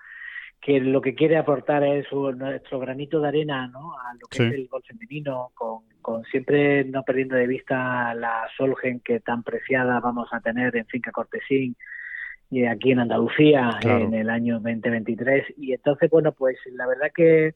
[0.65, 3.93] que lo que quiere aportar es nuestro granito de arena ¿no?
[3.99, 8.49] a lo que es el gol femenino, con, con, siempre no perdiendo de vista la
[8.57, 11.77] Solgen que tan preciada vamos a tener en Finca Cortesín
[12.51, 15.55] y aquí en Andalucía en el año 2023.
[15.59, 17.55] Y entonces, bueno, pues la verdad que,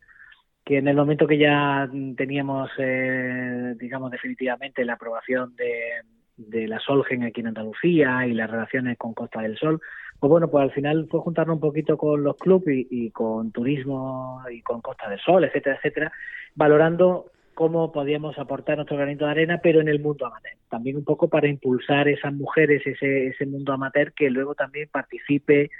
[0.63, 6.03] que en el momento que ya teníamos, eh, digamos, definitivamente la aprobación de,
[6.37, 9.81] de la Solgen aquí en Andalucía y las relaciones con Costa del Sol,
[10.21, 14.43] pues bueno, pues al final fue juntarnos un poquito con los clubes y, con turismo
[14.51, 16.12] y con Costa del Sol, etcétera, etcétera,
[16.55, 20.55] valorando cómo podíamos aportar nuestro granito de arena, pero en el mundo amateur.
[20.69, 25.71] También un poco para impulsar esas mujeres, ese, ese mundo amateur, que luego también participe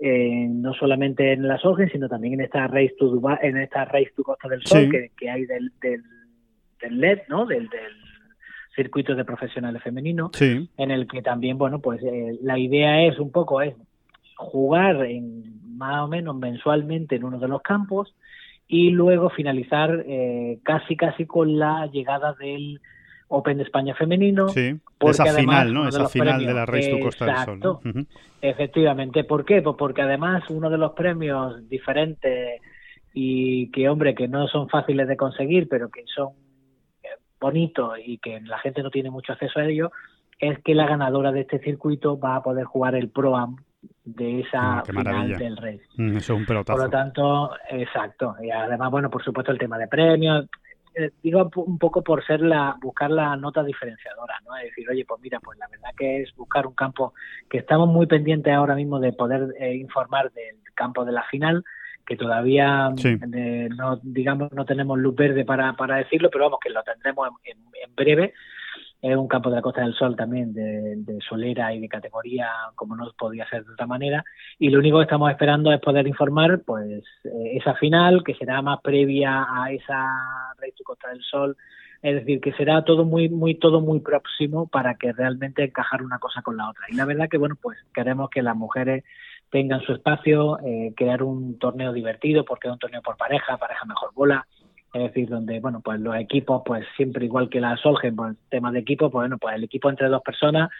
[0.00, 4.10] no solamente en la Solgen, sino también en esta Race to Dubai, en esta Race
[4.16, 6.02] to Costa del Sol que, hay del, del,
[6.80, 7.46] del LED, ¿no?
[7.46, 7.92] Del, del
[8.74, 13.30] circuitos de profesionales femeninos, en el que también, bueno, pues eh, la idea es un
[13.30, 13.74] poco es
[14.36, 18.14] jugar en, más o menos mensualmente en uno de los campos
[18.66, 22.80] y luego finalizar eh, casi casi con la llegada del
[23.28, 24.48] Open de España femenino.
[24.48, 25.88] Sí, esa final, ¿no?
[25.88, 28.06] Esa final de la Race to Costa del Sol.
[28.42, 29.24] Efectivamente.
[29.24, 29.62] ¿Por qué?
[29.62, 32.60] Pues porque además uno de los premios diferentes
[33.14, 36.32] y que, hombre, que no son fáciles de conseguir, pero que son
[37.42, 39.90] bonito y que la gente no tiene mucho acceso a ello,
[40.38, 43.56] es que la ganadora de este circuito va a poder jugar el Pro Am
[44.04, 45.80] de esa ah, final del Rey.
[45.96, 46.76] Mm, eso es un pelotazo.
[46.76, 48.36] Por lo tanto, exacto.
[48.40, 50.46] Y además, bueno, por supuesto el tema de premios.
[50.94, 54.56] Eh, digo un poco por ser la buscar la nota diferenciadora, ¿no?
[54.56, 57.14] Es decir, oye, pues mira, pues la verdad que es buscar un campo
[57.48, 61.64] que estamos muy pendientes ahora mismo de poder eh, informar del campo de la final,
[62.06, 66.70] que todavía eh, no digamos no tenemos luz verde para, para decirlo, pero vamos que
[66.70, 67.58] lo tendremos en,
[67.94, 68.32] breve.
[69.00, 72.94] Es un campo de la Costa del Sol también de, solera y de categoría como
[72.94, 74.24] no podía ser de otra manera.
[74.58, 78.62] Y lo único que estamos esperando es poder informar pues eh, esa final que será
[78.62, 80.06] más previa a esa
[80.58, 81.56] Rey de Costa del Sol.
[82.00, 86.18] Es decir que será todo muy muy todo muy próximo para que realmente encajar una
[86.18, 86.84] cosa con la otra.
[86.88, 89.04] Y la verdad que bueno pues queremos que las mujeres
[89.52, 93.84] tengan su espacio, eh, crear un torneo divertido, porque es un torneo por pareja, pareja
[93.84, 94.46] mejor bola,
[94.94, 98.72] es decir, donde, bueno, pues los equipos, pues siempre igual que la Solgen, pues temas
[98.72, 100.70] de equipo, pues bueno, pues el equipo entre dos personas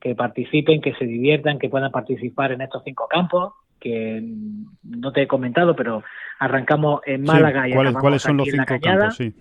[0.00, 4.22] que participen, que se diviertan, que puedan participar en estos cinco campos, que
[4.84, 6.04] no te he comentado, pero
[6.38, 9.16] arrancamos en Málaga y ¿cuáles, ¿cuáles son los cinco campos?
[9.16, 9.34] Sí.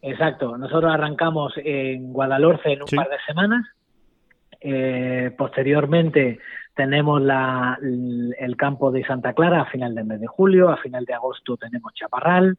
[0.00, 3.66] Exacto, nosotros arrancamos en Guadalhorce en un par de semanas,
[4.60, 6.38] eh, posteriormente
[6.74, 11.04] tenemos la, el campo de Santa Clara a final del mes de julio, a final
[11.04, 12.56] de agosto tenemos Chaparral,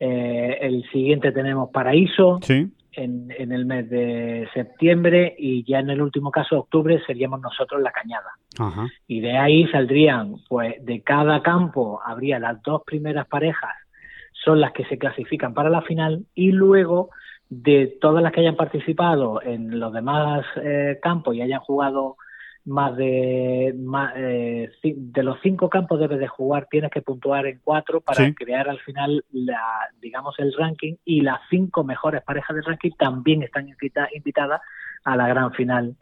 [0.00, 2.38] eh, el siguiente tenemos Paraíso,
[2.92, 7.80] en, en, el mes de septiembre y ya en el último caso, octubre, seríamos nosotros
[7.80, 8.30] la cañada.
[9.06, 13.74] Y de ahí saldrían, pues de cada campo habría las dos primeras parejas,
[14.44, 17.10] son las que se clasifican para la final y luego
[17.50, 22.16] de todas las que hayan participado en los demás eh, campos y hayan jugado
[22.66, 23.74] más de
[24.16, 28.68] eh, de los cinco campos debes de jugar tienes que puntuar en cuatro para crear
[28.68, 29.62] al final la
[30.02, 33.66] digamos el ranking y las cinco mejores parejas del ranking también están
[34.14, 34.60] invitadas
[35.04, 35.96] a la gran final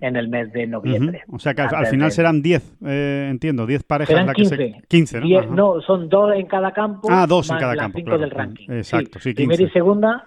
[0.00, 1.22] en el mes de noviembre.
[1.28, 4.16] O sea que al, final serán 10, eh, entiendo, 10 parejas.
[4.16, 4.82] Serán 15.
[4.88, 5.44] 15, ¿no?
[5.46, 7.06] no, son dos en cada campo.
[7.08, 7.98] Ah, dos en cada campo.
[7.98, 8.70] Cinco del ranking.
[8.70, 10.26] Exacto, sí, Primera y segunda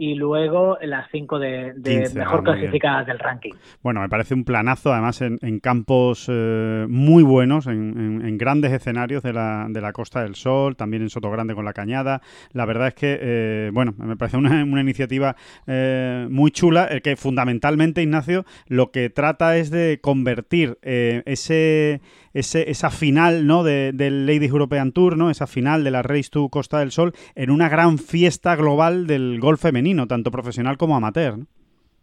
[0.00, 1.74] y luego las cinco de,
[2.14, 3.52] mejor ah, clasificadas del ranking.
[3.82, 9.34] Bueno, me parece un planazo, además en, campos eh, muy buenos, en, grandes escenarios de
[9.34, 12.22] la, de la Costa del Sol, también en Soto Grande con la Cañada.
[12.52, 15.36] La verdad es que, eh, bueno, me parece una, iniciativa
[15.66, 22.00] eh, muy chula, el que fundamentalmente, Ignacio, lo que trata es de convertir ese,
[22.34, 23.62] ese, esa final ¿no?
[23.62, 25.30] de, del Ladies European Tour, ¿no?
[25.30, 29.40] esa final de la Race to Costa del Sol, en una gran fiesta global del
[29.40, 31.38] golf femenino tanto profesional como amateur.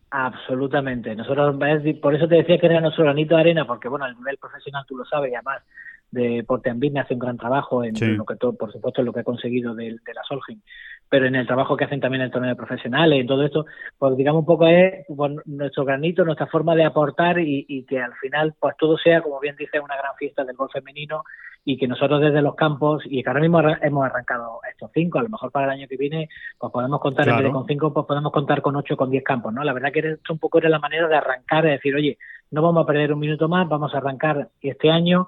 [0.10, 1.16] Absolutamente.
[1.16, 1.56] Nosotros,
[2.02, 4.86] por eso te decía que era nuestro granito de arena, porque bueno, el nivel profesional
[4.88, 5.64] tú lo sabes y además
[6.12, 9.20] de Portenbin hace un gran trabajo en lo que todo, por supuesto, en lo que
[9.20, 10.62] ha conseguido de, de la Solheim
[11.10, 13.66] pero en el trabajo que hacen también en el torneo de profesionales y todo esto,
[13.98, 18.14] pues digamos un poco es pues, nuestro granito, nuestra forma de aportar y, que al
[18.16, 21.24] final pues todo sea, como bien dice, una gran fiesta del gol femenino
[21.64, 25.24] y que nosotros desde los campos, y que ahora mismo hemos arrancado estos cinco, a
[25.24, 27.94] lo mejor para el año que viene, pues podemos contar en vez de con cinco,
[27.94, 29.64] pues podemos contar con ocho, con diez campos, ¿no?
[29.64, 32.18] La verdad que esto un poco era la manera de arrancar, de decir, oye,
[32.52, 35.28] no vamos a perder un minuto más, vamos a arrancar este año,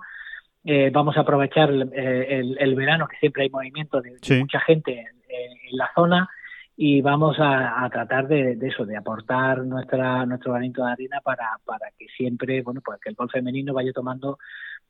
[0.63, 5.77] eh, vamos a aprovechar eh, el, verano, que siempre hay movimiento de, mucha gente en,
[5.77, 6.29] la zona
[6.75, 11.91] y vamos a, tratar de, eso, de aportar nuestra nuestro granito de arena para, para
[11.97, 14.37] que siempre, bueno, pues que el gol femenino vaya tomando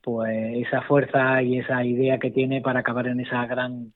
[0.01, 3.93] pues esa fuerza y esa idea que tiene para acabar en esa gran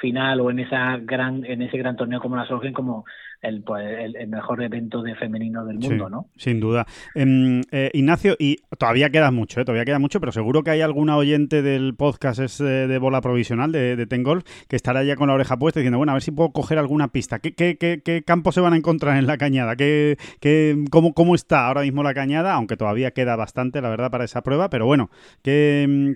[0.00, 3.04] final o en esa gran en ese gran torneo como la Solgen como
[3.42, 6.26] el, pues, el, mejor evento de femenino del mundo, ¿no?
[6.36, 6.86] Sin duda.
[7.14, 9.64] Em, eh, Ignacio, y todavía queda mucho, ¿eh?
[9.64, 13.96] todavía queda mucho, pero seguro que hay alguna oyente del podcast de bola provisional de,
[13.96, 16.30] de Ten Golf que estará ya con la oreja puesta diciendo, bueno, a ver si
[16.30, 17.38] puedo coger alguna pista.
[17.38, 19.76] ¿Qué, qué, qué, campos se van a encontrar en la cañada?
[19.76, 22.54] ¿Qué, qué, cómo, ¿Cómo está ahora mismo la cañada?
[22.54, 25.10] Aunque todavía queda bastante, la verdad, para esa prueba, pero bueno,
[25.42, 26.14] ¿qué,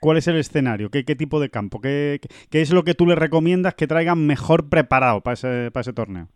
[0.00, 0.90] cuál es el escenario?
[0.90, 1.80] ¿Qué, qué tipo de campo?
[1.80, 2.20] ¿Qué,
[2.50, 5.92] ¿Qué es lo que tú le recomiendas que traigan mejor preparado para ese, para ese
[5.92, 6.28] torneo?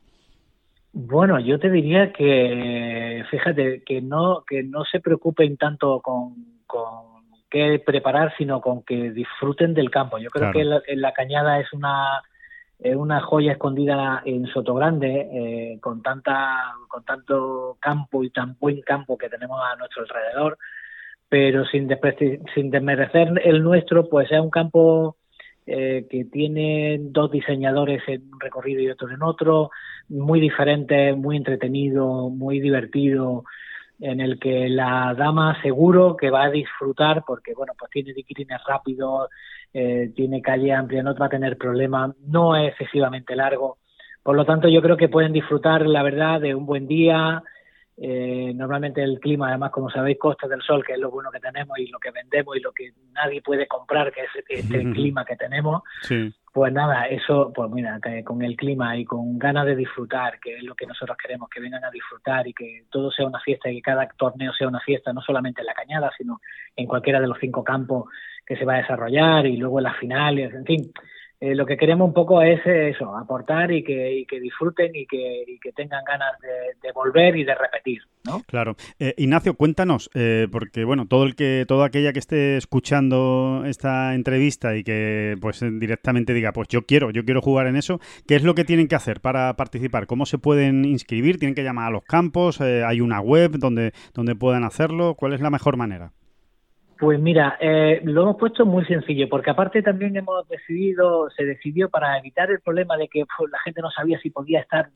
[0.92, 6.34] Bueno, yo te diría que, fíjate, que no, que no se preocupen tanto con,
[6.66, 7.10] con
[7.48, 10.18] qué preparar, sino con que disfruten del campo.
[10.18, 12.22] Yo creo que la, cañada es una,
[12.80, 19.16] una joya escondida en Sotogrande, eh, con tanta, con tanto campo y tan buen campo
[19.16, 20.58] que tenemos a nuestro alrededor,
[21.28, 21.88] pero sin,
[22.54, 25.16] sin desmerecer el nuestro, pues es un campo
[25.66, 29.70] eh, que tiene dos diseñadores en un recorrido y otro en otro,
[30.08, 33.44] muy diferente, muy entretenido, muy divertido,
[34.00, 38.60] en el que la dama seguro que va a disfrutar porque, bueno, pues tiene diquirines
[38.66, 39.28] rápidos,
[39.72, 43.78] eh, tiene calle amplia, no va a tener problema, no es excesivamente largo.
[44.22, 47.42] Por lo tanto, yo creo que pueden disfrutar, la verdad, de un buen día,
[48.02, 51.38] eh, normalmente el clima, además, como sabéis, Costa del Sol, que es lo bueno que
[51.38, 55.22] tenemos y lo que vendemos y lo que nadie puede comprar, que es este clima
[55.26, 55.82] que tenemos,
[56.50, 60.62] pues nada, eso, pues mira, con el clima y con ganas de disfrutar, que es
[60.62, 63.76] lo que nosotros queremos, que vengan a disfrutar y que todo sea una fiesta y
[63.76, 66.40] que cada torneo sea una fiesta, no solamente en la cañada, sino
[66.76, 68.08] en cualquiera de los cinco campos
[68.46, 70.90] que se va a desarrollar y luego en las finales, en fin,
[71.42, 76.04] eh, lo que queremos un poco es eso, aportar y que, disfruten y que, tengan
[76.04, 76.32] ganas
[76.82, 78.42] de, volver y de repetir, ¿no?
[78.46, 78.76] Claro.
[78.98, 84.14] Eh, Ignacio, cuéntanos, eh, porque bueno, todo el que, toda aquella que esté escuchando esta
[84.14, 88.36] entrevista y que pues directamente diga, pues yo quiero, yo quiero jugar en eso, ¿qué
[88.36, 90.06] es lo que tienen que hacer para participar?
[90.06, 91.38] ¿Cómo se pueden inscribir?
[91.38, 92.60] ¿Tienen que llamar a los campos?
[92.60, 95.14] ¿Hay una web donde, donde puedan hacerlo?
[95.14, 96.12] ¿Cuál es la mejor manera?
[97.00, 101.88] Pues mira, eh, lo hemos puesto muy sencillo, porque aparte también hemos decidido, se decidió
[101.88, 104.90] para evitar el problema de que pues, la gente no sabía si podía estar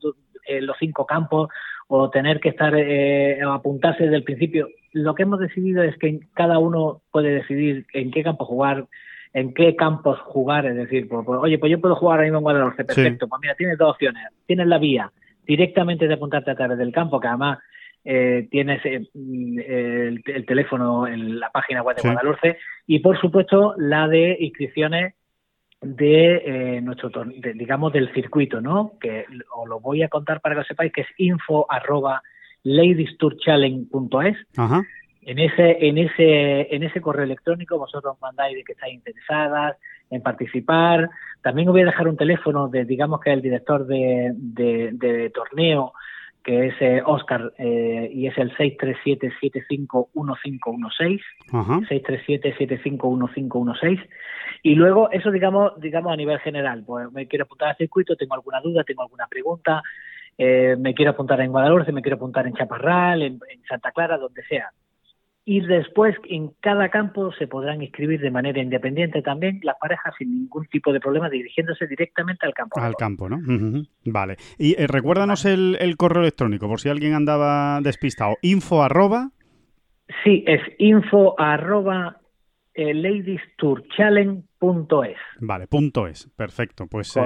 [0.47, 1.49] en los cinco campos
[1.89, 4.69] o tener que estar eh, apuntarse desde el principio.
[4.93, 8.85] Lo que hemos decidido es que cada uno puede decidir en qué campo jugar,
[9.33, 12.39] en qué campos jugar, es decir, pues, pues, oye, pues yo puedo jugar ahora mismo
[12.41, 15.11] en Guadalajara, perfecto, pues mira, tienes dos opciones, tienes la vía
[15.47, 17.61] directamente de apuntarte a través del campo, que además
[18.05, 19.59] eh, tienes eh, mm,
[20.27, 25.15] el, teléfono en la página web de Guadalhorce y por supuesto la de inscripciones
[25.81, 27.11] de nuestro
[27.55, 28.93] digamos del circuito, ¿no?
[28.99, 32.23] Que os lo voy a contar para que lo sepáis que es info arroba
[32.63, 34.37] ladistourchallenge.es.
[35.27, 39.79] En ese, en ese, en ese correo electrónico vosotros mandáis de que estáis interesadas
[40.11, 41.09] en participar.
[41.43, 45.93] También os voy a dejar un teléfono de, digamos que el director de, de, torneo,
[46.45, 51.21] que es eh, Oscar, eh, y es el 637-751516.
[51.51, 54.07] 637-751516.
[54.63, 56.85] Y luego, eso digamos, digamos a nivel general.
[56.87, 59.83] Pues me quiero apuntar al circuito, tengo alguna duda, tengo alguna pregunta,
[60.37, 63.39] eh, me quiero apuntar en Guadalhorce, me quiero apuntar en Chaparral, en,
[63.69, 64.71] Santa Clara, donde sea.
[65.47, 70.35] Y después en cada campo se podrán inscribir de manera independiente también las parejas sin
[70.35, 72.81] ningún tipo de problema dirigiéndose directamente al campo.
[72.81, 73.41] Al campo, ¿no?
[74.07, 74.37] Vale.
[74.59, 78.37] Y eh, recuérdanos el, correo electrónico por si alguien andaba despistado.
[78.41, 79.33] Info arroba.
[80.23, 82.21] Sí, es info arroba
[82.75, 82.95] eh,
[84.61, 85.17] ladistourchallenge.es.
[85.41, 86.87] Vale, punto es, perfecto.
[86.87, 87.21] Pues eh,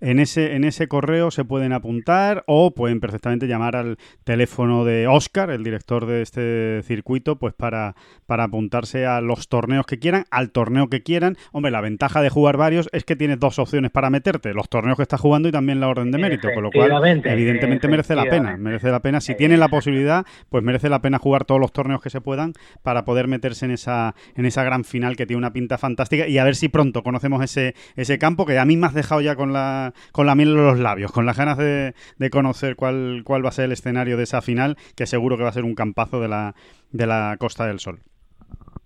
[0.00, 5.06] en, ese, en ese correo se pueden apuntar o pueden perfectamente llamar al teléfono de
[5.06, 7.94] Oscar, el director de este circuito, pues para,
[8.26, 11.36] para apuntarse a los torneos que quieran, al torneo que quieran.
[11.52, 14.96] Hombre, la ventaja de jugar varios es que tienes dos opciones para meterte, los torneos
[14.96, 16.90] que estás jugando y también la orden de mérito, con lo cual
[17.24, 19.20] evidentemente merece la pena, merece la pena.
[19.20, 22.52] Si tienen la posibilidad, pues merece la pena jugar todos los torneos que se puedan
[22.82, 26.38] para poder meterse en esa, en esa gran final que tiene una pinta fantástica y
[26.38, 29.36] a ver si pronto conocemos ese, ese campo que a mí me has dejado ya
[29.36, 33.22] con la, con la miel en los labios, con las ganas de, de conocer cuál,
[33.24, 35.64] cuál va a ser el escenario de esa final, que seguro que va a ser
[35.64, 36.54] un campazo de la,
[36.90, 38.00] de la Costa del Sol.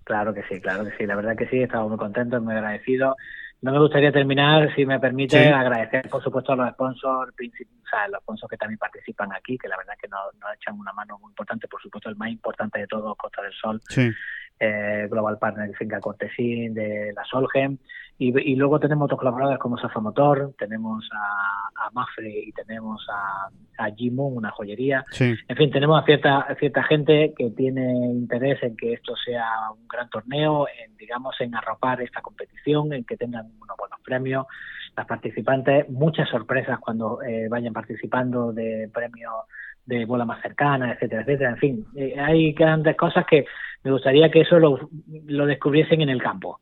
[0.05, 1.05] Claro que sí, claro que sí.
[1.05, 3.17] La verdad que sí, estamos muy contentos, muy agradecidos.
[3.63, 8.07] No me gustaría terminar, si me permite, agradecer, por supuesto, a los sponsors, o sea,
[8.09, 11.19] los sponsors que también participan aquí, que la verdad que nos, nos echan una mano
[11.19, 13.81] muy importante, por supuesto, el más importante de todo, Costa del Sol.
[13.89, 14.13] Sí
[14.59, 17.79] eh, Global Partner Finca Cortesín, de la Solgen,
[18.19, 23.51] y, luego tenemos otros colaboradores como Safa Motor, tenemos a, a Mafre y tenemos a,
[23.85, 25.05] a una joyería.
[25.21, 27.83] En fin, tenemos a cierta, cierta gente que tiene
[28.13, 33.05] interés en que esto sea un gran torneo, en, digamos, en arropar esta competición, en
[33.05, 34.47] que tengan unos buenos premios.
[34.97, 39.33] Las participantes, muchas sorpresas cuando eh, vayan participando de premios
[39.85, 41.51] de bola más cercana, etcétera, etcétera.
[41.51, 43.45] En fin, eh, hay grandes cosas que
[43.87, 44.91] me gustaría que eso lo,
[45.27, 46.59] lo descubriesen en el campo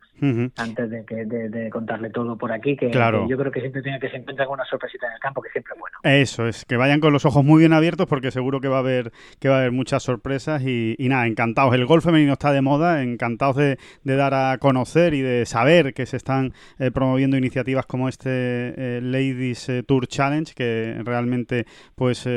[0.57, 4.09] antes de, que, de, contarle todo por aquí, que, yo creo que siempre tiene que
[4.09, 5.99] se encuentran con una sorpresita en el campo, que siempre es bueno.
[6.03, 8.81] Eso es, que vayan con los ojos muy bien abiertos porque seguro que va a
[8.81, 11.75] haber que va a haber muchas sorpresas y, nada, encantados.
[11.75, 16.07] El golf femenino está de moda, encantados de, dar a conocer y de saber que
[16.07, 22.29] se están eh, promoviendo iniciativas como este eh, Ladies eh, Tour Challenge, que realmente pues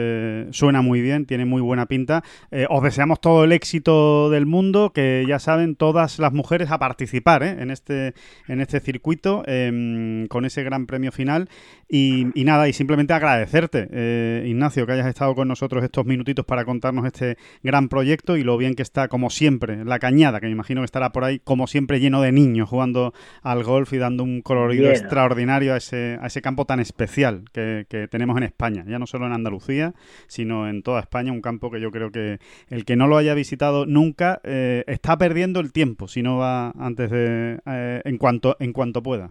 [0.52, 2.24] suena muy bien, tiene muy buena pinta.
[2.70, 7.44] os deseamos todo el éxito del mundo, que ya saben todas las mujeres a participar
[7.44, 8.14] en este,
[8.48, 11.50] en este circuito em, con ese gran premio final.
[11.90, 16.66] Y, nada, y simplemente agradecerte, eh, Ignacio, que hayas estado con nosotros estos minutitos para
[16.66, 20.52] contarnos este gran proyecto y lo bien que está, como siempre, la cañada, que me
[20.52, 24.24] imagino que estará por ahí, como siempre, lleno de niños jugando al golf y dando
[24.24, 29.00] un colorido extraordinario a ese, a ese campo tan especial que, tenemos en España, ya
[29.00, 29.94] no solo en Andalucía,
[30.28, 33.34] sino en toda España, un campo que yo creo que el que no lo haya
[33.34, 38.56] visitado nunca eh, está perdiendo el tiempo si no va antes de eh, en cuanto
[38.60, 39.30] en cuanto pueda.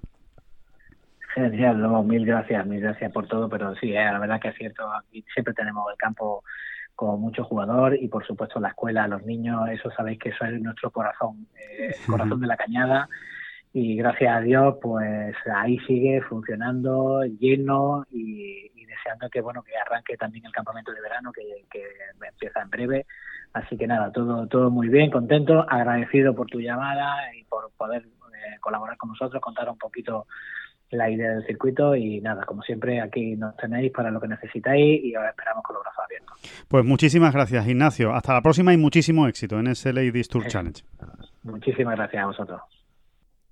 [1.35, 4.91] Genial, mil gracias, mil gracias por todo, pero sí, eh, la verdad que es cierto,
[4.91, 6.43] aquí siempre tenemos el campo
[6.95, 10.61] con mucho jugador y por supuesto la escuela, los niños, eso sabéis que eso es
[10.61, 13.09] nuestro corazón, eh, el corazón de la cañada
[13.79, 20.17] y gracias a Dios pues ahí sigue funcionando lleno y, deseando que bueno que arranque
[20.17, 21.83] también el campamento de verano que, que
[22.27, 23.07] empieza en breve
[23.53, 28.03] así que nada todo todo muy bien contento agradecido por tu llamada y por poder
[28.05, 30.27] eh, colaborar con nosotros contar un poquito
[30.89, 35.05] la idea del circuito y nada, como siempre aquí nos tenéis para lo que necesitáis
[35.05, 36.67] y os esperamos con los brazos abiertos.
[36.69, 40.83] Pues muchísimas gracias Ignacio, hasta la próxima y muchísimo éxito en ese Ladies Tour Challenge.
[41.43, 42.76] Muchísimas gracias a vosotros.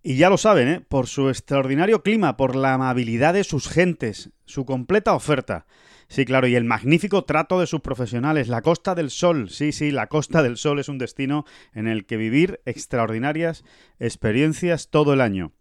[0.06, 0.80] Y ya lo saben, ¿eh?
[0.86, 5.64] por su extraordinario clima, por la amabilidad de sus gentes, su completa oferta.
[6.08, 8.48] Sí, claro, y el magnífico trato de sus profesionales.
[8.48, 12.04] La Costa del Sol, sí, sí, la Costa del Sol es un destino en el
[12.04, 13.64] que vivir extraordinarias
[13.98, 15.52] experiencias todo el año.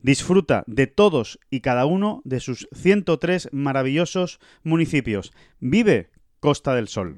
[0.00, 5.32] Disfruta de todos y cada uno de sus 103 maravillosos municipios.
[5.58, 7.16] Vive Costa del Sol.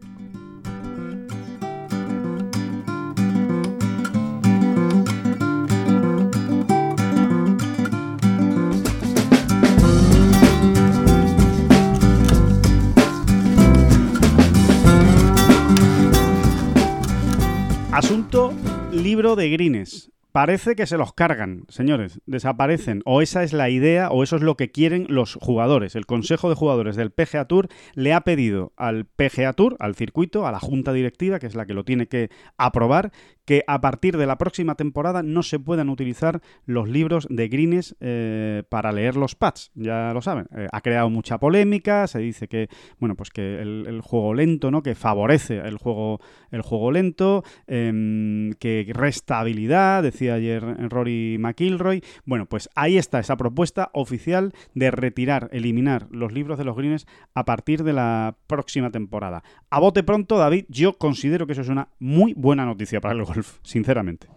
[17.98, 18.54] Asunto
[18.92, 23.02] libro de Grines Parece que se los cargan, señores, desaparecen.
[23.04, 25.96] O esa es la idea, o eso es lo que quieren los jugadores.
[25.96, 30.46] El Consejo de Jugadores del PGA Tour le ha pedido al PGA Tour, al circuito,
[30.46, 33.10] a la junta directiva, que es la que lo tiene que aprobar,
[33.48, 37.96] que a partir de la próxima temporada no se puedan utilizar los libros de Greenes
[37.98, 39.70] eh, para leer los pads.
[39.74, 40.48] Ya lo saben.
[40.54, 42.06] Eh, ha creado mucha polémica.
[42.08, 42.68] Se dice que,
[42.98, 44.82] bueno, pues que el, juego lento, ¿no?
[44.82, 46.20] Que favorece el juego,
[46.50, 52.04] el juego lento, em, que resta habilidad decía ayer Rory McIlroy.
[52.26, 57.06] Bueno, pues ahí está esa propuesta oficial de retirar, eliminar los libros de los greens
[57.32, 59.42] a partir de la próxima temporada.
[59.70, 63.24] A bote pronto, David, yo considero que eso es una muy buena noticia para el
[63.24, 64.28] golf, sinceramente.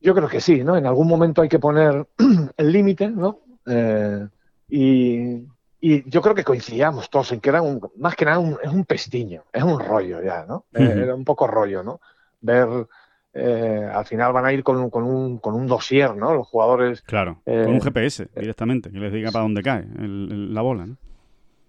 [0.00, 0.76] Yo creo que sí, ¿no?
[0.76, 2.06] En algún momento hay que poner
[2.56, 3.38] el límite, ¿no?
[3.66, 4.26] Eh,
[4.68, 5.46] y,
[5.80, 8.84] yo creo que coincidíamos todos en que era un, más que nada un, es un
[8.84, 10.66] pestiño, es un rollo ya, ¿no?
[10.72, 12.00] Era un poco rollo, ¿no?
[12.40, 12.86] Ver
[13.34, 16.34] eh, al final van a ir con, con, un, con un dossier, ¿no?
[16.34, 17.02] Los jugadores.
[17.02, 20.96] Claro, con un eh, GPS directamente, que les diga para dónde cae la bola, ¿no?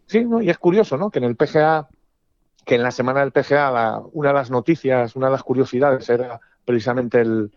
[0.05, 0.41] Sí, ¿no?
[0.41, 1.09] y es curioso, ¿no?
[1.09, 1.87] Que en el PGA,
[2.65, 6.39] que en la semana del PGA, una de las noticias, una de las curiosidades era
[6.65, 7.51] precisamente el,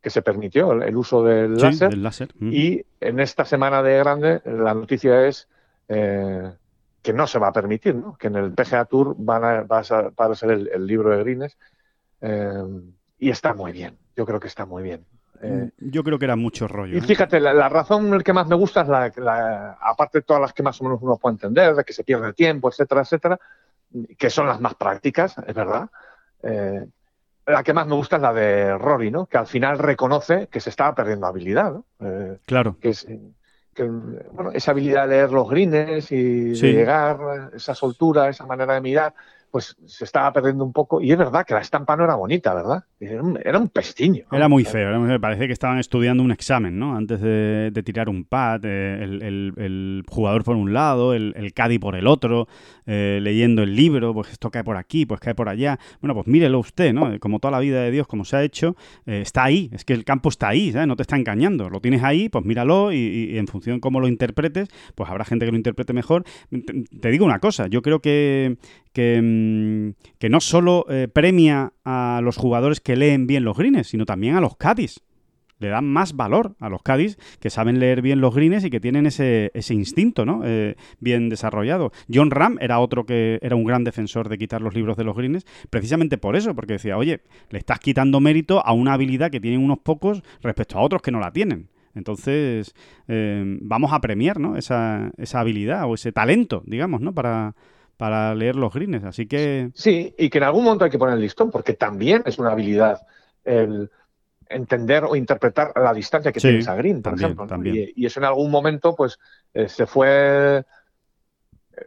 [0.00, 2.30] que se permitió el, uso del láser.
[2.38, 2.50] Mm.
[2.52, 5.48] Y en esta semana de grande, la noticia es
[5.88, 6.52] eh,
[7.02, 8.16] que no se va a permitir, ¿no?
[8.16, 11.58] Que en el PGA Tour van a, va, a, ser el, libro de Grines
[12.20, 12.64] eh,
[13.18, 15.04] y está muy bien, yo creo que está muy bien.
[15.42, 16.96] Eh, yo creo que era mucho rollo.
[16.96, 20.62] Y fíjate, la, razón que más me gusta es la, aparte de todas las que
[20.62, 23.40] más o menos uno puede entender, de que se pierde tiempo, etcétera, etcétera,
[24.18, 25.88] que son las más prácticas, es verdad.
[27.46, 29.26] la que más me gusta es la de Rory, ¿no?
[29.26, 31.74] Que al final reconoce que se estaba perdiendo habilidad,
[32.46, 32.76] claro.
[32.80, 33.06] Que es,
[34.32, 39.14] bueno, esa habilidad de leer los greens y llegar, esa soltura, esa manera de mirar,
[39.52, 41.02] pues se estaba perdiendo un poco.
[41.02, 42.84] Y es verdad que la estampa no era bonita, ¿verdad?
[42.98, 44.24] Era un, era pestiño.
[44.32, 44.98] Era muy feo.
[44.98, 46.96] me parece que estaban estudiando un examen, ¿no?
[46.96, 51.96] Antes de, tirar un pad, eh, el, jugador por un lado, el, el caddy por
[51.96, 52.48] el otro,
[52.86, 55.78] eh, leyendo el libro, pues esto cae por aquí, pues cae por allá.
[56.00, 57.18] Bueno, pues mírelo usted, ¿no?
[57.20, 58.76] Como toda la vida de Dios, como se ha hecho,
[59.06, 59.70] eh, está ahí.
[59.72, 60.88] Es que el campo está ahí, ¿sabes?
[60.88, 61.70] No te está engañando.
[61.70, 65.44] Lo tienes ahí, pues míralo y, en función de cómo lo interpretes, pues habrá gente
[65.44, 66.24] que lo interprete mejor.
[67.00, 68.56] Te, digo una cosa, yo creo que,
[68.92, 69.72] que mm,
[70.18, 74.36] que no solo eh, premia a los jugadores que leen bien los greens, sino también
[74.36, 75.00] a los caddies.
[75.58, 78.80] Le dan más valor a los caddies que saben leer bien los greens y que
[78.80, 80.42] tienen ese, instinto ¿no?
[80.44, 81.92] Eh, bien desarrollado.
[82.12, 85.16] John Ram era otro que era un gran defensor de quitar los libros de los
[85.16, 87.20] greens, precisamente por eso, porque decía, oye,
[87.50, 91.12] le estás quitando mérito a una habilidad que tienen unos pocos respecto a otros que
[91.12, 91.68] no la tienen.
[91.94, 92.74] Entonces,
[93.06, 94.56] eh, vamos a premiar ¿no?
[94.56, 97.12] esa, esa habilidad o ese talento, digamos, ¿no?
[97.12, 97.54] para,
[98.02, 99.04] para leer los greens.
[99.04, 99.70] Así que.
[99.74, 102.50] Sí, y que en algún momento hay que poner el listón, porque también es una
[102.50, 103.00] habilidad
[103.44, 103.92] el
[104.48, 107.46] entender o interpretar la distancia que tiene esa green, por ejemplo.
[107.64, 109.20] Y, eso en algún momento, pues,
[109.54, 110.64] eh, se fue.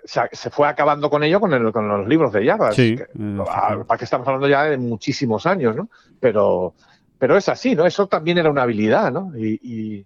[0.05, 2.75] Se, fue acabando con ello con, el, con los libros de yardas.
[2.75, 2.97] Sí,
[3.45, 5.89] para que estamos hablando ya de muchísimos años, ¿no?
[6.21, 6.75] Pero,
[7.19, 7.85] pero es así, ¿no?
[7.85, 9.33] Eso también era una habilidad, ¿no?
[9.37, 10.05] y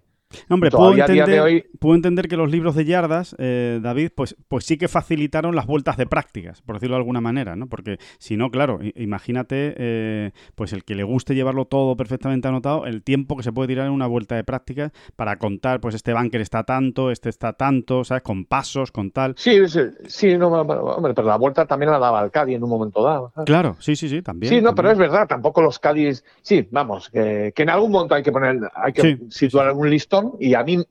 [0.50, 4.78] Hombre, puedo entender, puedo entender, que los libros de yardas, eh, David, pues, pues sí
[4.78, 7.68] que facilitaron las vueltas de prácticas, por decirlo de alguna manera, ¿no?
[7.68, 12.86] Porque si no, claro, imagínate, eh, pues el que le guste llevarlo todo perfectamente anotado,
[12.86, 16.14] el tiempo que se puede tirar en una vuelta de prácticas para contar, pues este
[16.14, 18.22] banker está tanto, este está tanto, ¿sabes?
[18.22, 19.34] Con pasos, con tal.
[19.36, 22.70] Sí, sí, sí no, hombre, pero la vuelta también la daba al Cádiz en un
[22.70, 23.34] momento dado.
[23.46, 24.54] Claro, sí, sí, sí, también.
[24.54, 28.24] Sí, no, pero es verdad, tampoco los Cádiz, sí, vamos, que, en algún momento hay
[28.24, 30.84] que poner, hay que situar algún listón y a mí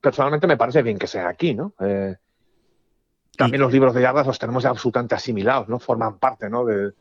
[0.00, 1.74] personalmente me parece bien que sea aquí, ¿no?
[1.80, 2.16] Eh,
[3.36, 5.78] también los libros de yardas los tenemos absolutamente asimilados, ¿no?
[5.78, 6.64] Forman parte, ¿no?
[6.64, 6.92] De,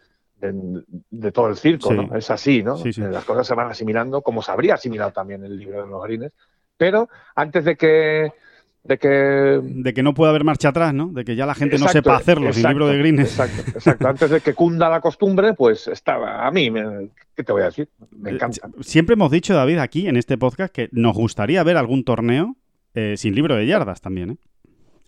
[1.31, 2.15] todo el circo, ¿no?
[2.15, 2.77] Es así, ¿no?
[2.77, 6.03] Eh, las cosas se van asimilando como se habría asimilado también el libro de los
[6.03, 6.33] grines.
[6.77, 8.33] Pero antes de que
[8.85, 9.09] de que
[9.63, 11.07] de que no pueda haber marcha atrás, ¿no?
[11.07, 13.31] De que ya la gente no sepa hacerlo sin libro de grines.
[13.31, 14.07] Exacto, exacto.
[14.07, 16.71] Antes de que cunda la costumbre, pues estaba a mí,
[17.35, 17.89] ¿qué te voy a decir?
[18.11, 18.69] Me eh, encanta.
[18.81, 22.55] Siempre hemos dicho, David, aquí en este podcast que nos gustaría ver algún torneo
[22.93, 24.37] eh, sin libro de yardas también, ¿eh?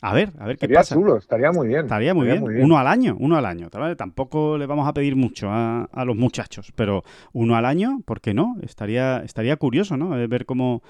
[0.02, 0.94] A ver, a ver qué estaría pasa.
[0.94, 1.82] Chulo, estaría muy bien.
[1.82, 2.44] Estaría muy, bien.
[2.44, 3.70] Uno al año, uno al año.
[3.98, 7.04] Tampoco le vamos a pedir mucho a, a, los muchachos, pero
[7.34, 8.58] uno al año, ¿por qué no?
[8.62, 10.10] Estaría, estaría curioso, ¿no?
[10.28, 10.84] ver cómo,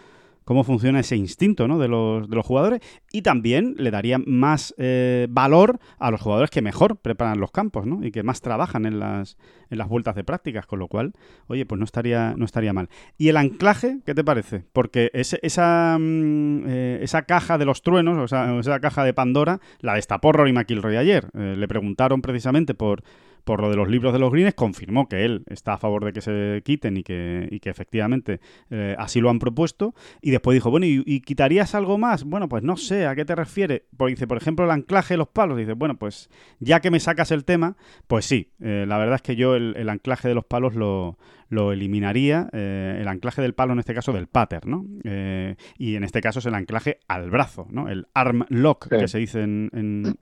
[0.47, 1.77] cómo funciona ese instinto ¿no?
[1.77, 2.79] de, los, de los jugadores
[3.11, 7.85] y también le daría más eh, valor a los jugadores que mejor preparan los campos
[7.85, 8.01] ¿no?
[8.01, 9.37] y que más trabajan en las,
[9.69, 11.11] en las vueltas de prácticas, con lo cual,
[11.47, 12.87] oye, pues no estaría, no estaría mal.
[13.17, 14.63] ¿Y el anclaje, qué te parece?
[14.71, 19.59] Porque esa, mm, eh, esa caja de los truenos, o sea, esa caja de Pandora,
[19.81, 21.27] la destapó Rory McIlroy ayer.
[21.33, 23.03] Eh, le preguntaron precisamente por
[23.47, 26.11] por lo de los libros de los greens, confirmó que él está a favor de
[26.11, 29.95] que se quiten y que, y que efectivamente eh, así lo han propuesto.
[30.21, 32.25] Y después dijo, bueno, ¿y, quitarías algo más?
[32.25, 33.85] Bueno, pues no sé, ¿a qué te refiere?
[33.95, 35.57] Porque dice, por ejemplo, el anclaje de los palos.
[35.57, 36.29] Dice, bueno, pues
[36.59, 37.77] ya que me sacas el tema,
[38.07, 41.17] pues sí, eh, la verdad es que yo el anclaje de los palos lo,
[41.49, 44.85] lo eliminaría eh, el anclaje del palo, en este caso del pater, ¿no?
[45.03, 47.89] Eh, y en este caso es el anclaje al brazo, ¿no?
[47.89, 49.69] El arm lock, que se dice en,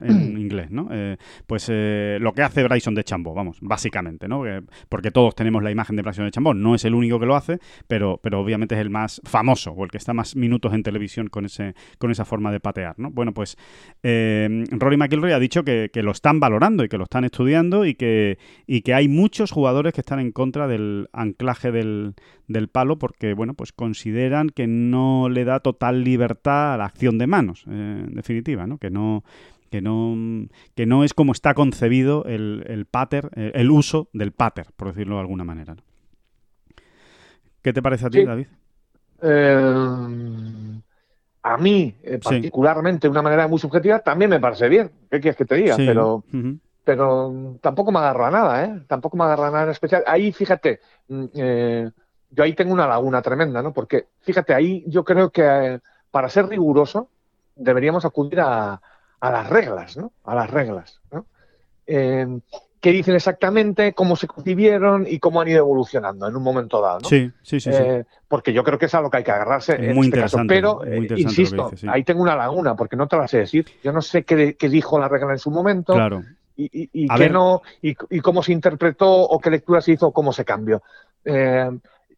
[0.38, 0.88] inglés, ¿no?
[0.90, 1.16] Eh,
[1.46, 4.44] pues lo que hace Bryson de Chambó, vamos, básicamente, ¿no?
[4.88, 7.34] porque todos tenemos la imagen de Bryson de Chambó, no es el único que lo
[7.34, 7.58] hace,
[7.88, 11.28] pero, pero obviamente es el más famoso o el que está más minutos en televisión
[11.28, 13.10] con, ese, con esa forma de patear, ¿no?
[13.10, 13.56] Bueno, pues
[14.02, 17.94] Rory McIlroy ha dicho que, que, lo están valorando y que lo están estudiando y
[17.94, 22.14] que, y que hay muchos jugadores que están en contra del anclaje del,
[22.46, 27.18] del, palo porque, bueno, pues consideran que no le da total libertad a la acción
[27.18, 28.78] de manos, eh, en definitiva, ¿no?
[28.78, 29.24] Que no
[29.70, 30.16] que no,
[30.76, 34.88] que no es como está concebido el, el pater, eh, el uso del pater, por
[34.88, 35.74] decirlo de alguna manera.
[37.62, 38.46] ¿Qué te parece a ti, David?
[39.22, 40.80] Eh,
[41.42, 44.90] a mí, particularmente, de una manera muy subjetiva, también me parece bien.
[45.10, 45.76] ¿Qué quieres que te diga?
[45.76, 46.22] Pero
[46.86, 48.80] pero tampoco me agarra a nada, ¿eh?
[48.86, 50.04] Tampoco me agarra a nada en especial.
[50.06, 50.78] Ahí, fíjate,
[51.08, 51.90] mm, eh,
[52.30, 53.72] yo ahí tengo una laguna tremenda, ¿no?
[53.72, 55.80] Porque, fíjate, ahí yo creo que eh,
[56.12, 57.08] para ser riguroso
[57.56, 58.80] deberíamos acudir a,
[59.20, 60.12] las reglas, ¿no?
[60.22, 61.26] A las reglas, ¿no?
[61.88, 62.38] Eh,
[62.80, 67.00] ¿Qué dicen exactamente, cómo se concibieron y cómo han ido evolucionando en un momento dado,
[67.00, 67.08] ¿no?
[67.08, 67.72] Sí, sí, sí.
[68.28, 70.38] porque yo creo que es a lo que hay que agarrarse en este caso.
[70.46, 70.82] Pero,
[71.16, 73.66] insisto, ahí tengo una laguna, porque no te la sé decir.
[73.82, 75.94] Yo no sé qué, qué dijo la regla en su momento.
[75.94, 76.22] Claro
[76.56, 80.44] y, y, no, y, cómo se interpretó o qué lectura se hizo o cómo se
[80.44, 80.82] cambió.
[81.24, 81.70] Eh,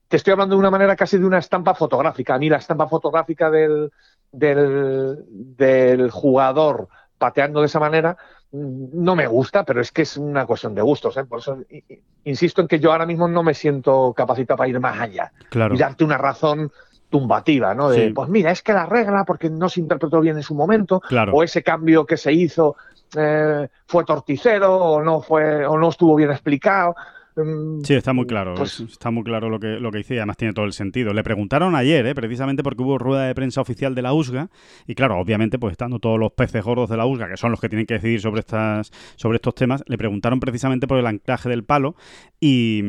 [0.07, 2.35] te estoy hablando de una manera casi de una estampa fotográfica.
[2.35, 3.91] A mí la estampa fotográfica del,
[4.33, 8.17] del, jugador pateando de esa manera
[8.53, 11.17] mm, no me gusta, pero es que es una cuestión de gustos.
[11.17, 11.25] ¿eh?
[11.25, 11.59] Por eso
[12.25, 15.75] insisto en que yo ahora mismo no me siento capacitado para ir más allá claro.
[15.75, 16.71] y darte una razón
[17.11, 17.89] tumbativa, ¿no?
[17.89, 21.01] De, pues mira, es que la regla, porque no se interpretó bien en su momento,
[21.33, 22.77] o ese cambio que se hizo
[23.17, 26.95] eh, fue torticero o no fue o no estuvo bien explicado.
[27.45, 28.55] Mm, sí, está muy claro.
[28.57, 31.13] Pues está muy claro lo que, lo que dice y además tiene todo el sentido.
[31.13, 32.15] Le preguntaron ayer, ¿eh?
[32.15, 34.51] precisamente porque hubo rueda de prensa oficial de la USGA
[34.87, 37.61] y claro, obviamente, pues estando todos los peces gordos de la USGA, que son los
[37.61, 41.49] que tienen que decidir sobre, estas, sobre estos temas, le preguntaron precisamente por el anclaje
[41.49, 41.95] del palo
[42.41, 42.83] y,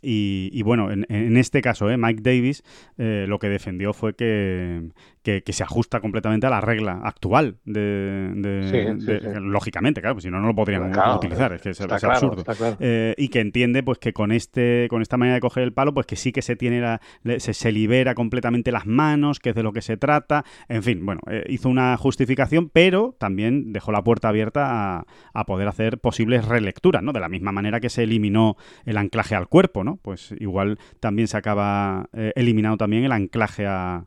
[0.00, 1.96] y, bueno, en, este caso, ¿eh?
[1.96, 2.64] Mike Davis
[2.98, 4.90] eh, lo que defendió fue que,
[5.22, 10.48] que, se ajusta completamente a la regla actual de, lógicamente, claro, pues si no no
[10.48, 12.42] lo podrían utilizar, es que es, absurdo.
[12.80, 15.94] Eh, y que entiende pues que con este con esta manera de coger el palo,
[15.94, 17.00] pues que sí que se tiene la,
[17.38, 21.20] se, libera completamente las manos, que es de lo que se trata, en fin, bueno,
[21.30, 27.02] eh, hizo una justificación, pero también dejó la puerta abierta a, poder hacer posibles relecturas,
[27.02, 27.12] ¿no?
[27.12, 28.56] De la misma manera que se eliminó
[28.86, 29.98] el anclaje al cuerpo, ¿no?
[30.00, 34.06] Pues igual también se acaba eh, eliminando también el anclaje a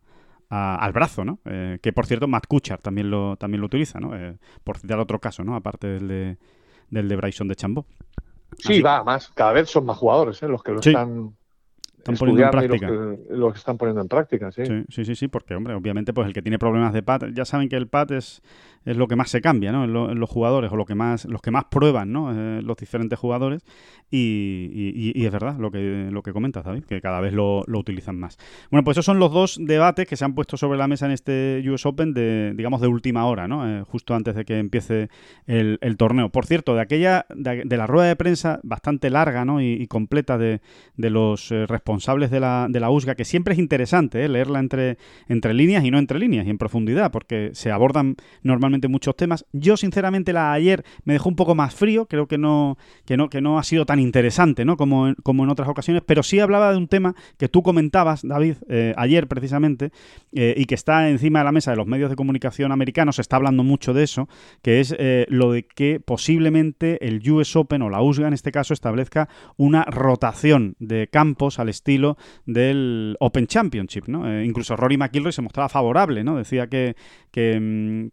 [0.49, 1.39] al brazo, ¿no?
[1.45, 4.15] Eh, que por cierto, Matt Kuchar también lo, también lo utiliza, ¿no?
[4.15, 5.55] Eh, por citar otro caso, ¿no?
[5.55, 6.37] Aparte del de,
[6.89, 7.85] del de Bryson de Chambó.
[8.57, 9.29] Sí, va, más.
[9.29, 10.47] Cada vez son más jugadores ¿eh?
[10.47, 11.35] los que lo están
[11.97, 12.87] están poniendo en práctica.
[13.29, 14.63] Los que, están poniendo en práctica, sí.
[14.89, 15.05] sí.
[15.05, 17.75] Sí, sí, porque, hombre, obviamente, pues el que tiene problemas de pat, ya saben que
[17.75, 18.41] el pat es,
[18.85, 19.83] es lo que más se cambia, ¿no?
[19.83, 22.31] En, los jugadores, o lo que más, los que más prueban, ¿no?
[22.31, 23.65] Eh, los diferentes jugadores.
[24.11, 27.79] Y, y, es verdad lo que, lo que comentas, David, que cada vez lo, lo,
[27.79, 28.37] utilizan más.
[28.69, 31.11] Bueno, pues esos son los dos debates que se han puesto sobre la mesa en
[31.11, 33.67] este US Open de, digamos, de última hora, ¿no?
[33.67, 35.09] Eh, justo antes de que empiece
[35.47, 36.29] el, el torneo.
[36.29, 39.59] Por cierto, de aquella, de, la rueda de prensa bastante larga, ¿no?
[39.61, 40.61] Y, completa de,
[40.97, 44.97] de los eh, responsables de la, de la USGA, que siempre es interesante leerla entre,
[45.27, 49.45] entre líneas y no entre líneas y en profundidad, porque se abordan normalmente muchos temas.
[49.51, 53.29] Yo, sinceramente, la ayer me dejó un poco más frío, creo que no, que no,
[53.29, 54.77] que no ha sido tan interesante ¿no?
[54.77, 58.57] como, como en otras ocasiones, pero sí hablaba de un tema que tú comentabas, David,
[58.69, 59.91] eh, ayer precisamente,
[60.33, 63.21] eh, y que está encima de la mesa de los medios de comunicación americanos, se
[63.21, 64.27] está hablando mucho de eso,
[64.61, 64.95] que es
[65.29, 69.83] lo de que posiblemente el US Open o la USGA en este caso establezca una
[69.83, 74.29] rotación de campos al estilo del Open Championship, ¿no?
[74.29, 76.37] Eh, incluso Rory McIlroy se mostraba favorable, ¿no?
[76.37, 76.95] Decía que,
[77.31, 78.09] que, mm,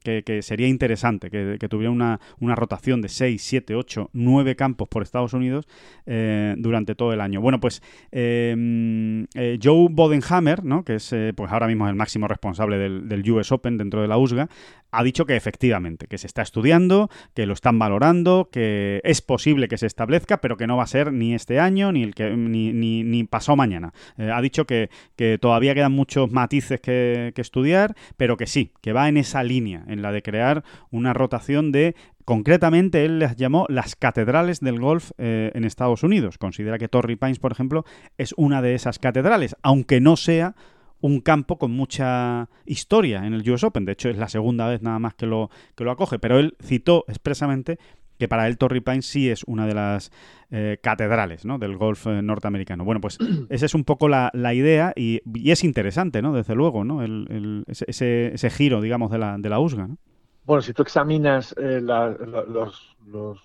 [0.53, 5.33] sería interesante que, tuviera una, una, rotación de 6, 7, 8, 9 campos por Estados
[5.33, 5.67] Unidos
[6.05, 7.41] eh, durante todo el año.
[7.41, 9.25] Bueno, pues eh, mm,
[9.63, 10.85] Joe Bodenhammer, ¿no?
[10.85, 14.51] Que es pues ahora mismo el máximo responsable del US Open dentro de la USGA,
[14.93, 19.66] ha dicho que efectivamente, que se está estudiando, que lo están valorando, que es posible
[19.66, 22.30] que se establezca, pero que no va a ser ni este año, ni el que
[22.36, 23.93] ni, ni, ni mañana.
[24.18, 28.93] Eh, ha dicho que, que, todavía quedan muchos matices que, estudiar, pero que sí, que
[28.93, 33.66] va en esa línea, en la de crear una rotación de Concretamente, él las llamó
[33.68, 36.38] las catedrales del golf eh, en Estados Unidos.
[36.38, 37.84] Considera que Torrey Pines, por ejemplo,
[38.16, 40.55] es una de esas catedrales, aunque no sea
[41.03, 43.85] un campo con mucha historia en el US Open.
[43.85, 46.19] De hecho, es la segunda vez nada más que lo, que lo acoge.
[46.19, 47.79] Pero él citó expresamente
[48.19, 50.13] que para él Torrey Pines sí es una de las
[50.53, 51.59] eh, catedrales ¿no?
[51.59, 52.85] del golf eh, norteamericano.
[52.85, 53.19] Bueno, pues
[53.51, 56.33] esa es un poco la, idea y, es interesante, ¿no?
[56.33, 57.03] Desde luego, ¿no?
[57.03, 59.99] El, ese, ese, giro, digamos, de la, de la USGA, ¿no?
[60.45, 63.43] Bueno, si tú examinas eh, los, los,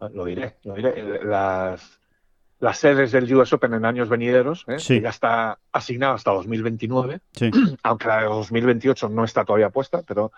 [0.00, 1.97] lo diré, lo diré, las,
[2.60, 7.20] las sedes del US Open en años venideros, que ya está asignado hasta 2029,
[7.82, 10.32] aunque la de 2028 no está todavía puesta, pero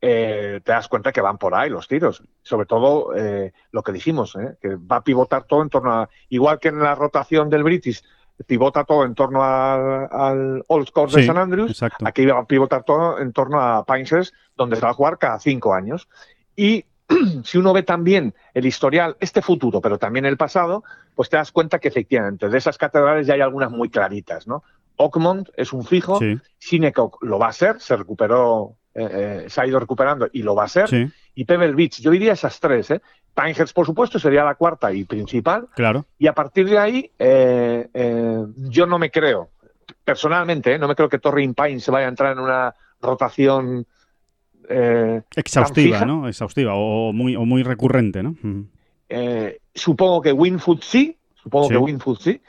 [0.00, 2.22] eh, te das cuenta que van por ahí los tiros.
[2.42, 6.10] Sobre todo eh, lo que dijimos, eh, que va a pivotar todo en torno a,
[6.28, 8.02] igual que en la rotación del British,
[8.46, 13.18] pivota todo en torno al, Old Course de San Andrews, aquí va a pivotar todo
[13.18, 16.08] en torno a Pinehurst, donde se va a jugar cada cinco años.
[16.54, 16.84] Y
[17.44, 20.84] si uno ve también el historial, este futuro, pero también el pasado,
[21.14, 24.62] pues te das cuenta que efectivamente de esas catedrales ya hay algunas muy claritas, ¿no?
[24.96, 26.80] Oakmont es un fijo, sí.
[27.22, 29.08] lo va a ser, se recuperó eh,
[29.46, 30.88] eh, se ha ido recuperando y lo va a ser.
[31.34, 32.92] Y Pebble Beach, yo diría esas tres.
[32.92, 33.02] ¿eh?
[33.34, 35.66] Pinehurst, por supuesto, sería la cuarta y principal.
[35.74, 36.06] Claro.
[36.16, 37.88] Y a partir de ahí, eh,
[38.54, 39.50] yo no me creo,
[40.04, 43.84] personalmente, no me creo que Torrin Pine se vaya a entrar en una rotación
[45.36, 46.28] exhaustiva, ¿no?
[46.28, 48.34] Exhaustiva o muy, o muy recurrente, ¿no?
[49.74, 52.40] supongo que Winfoot sí, supongo que Winfoot sí.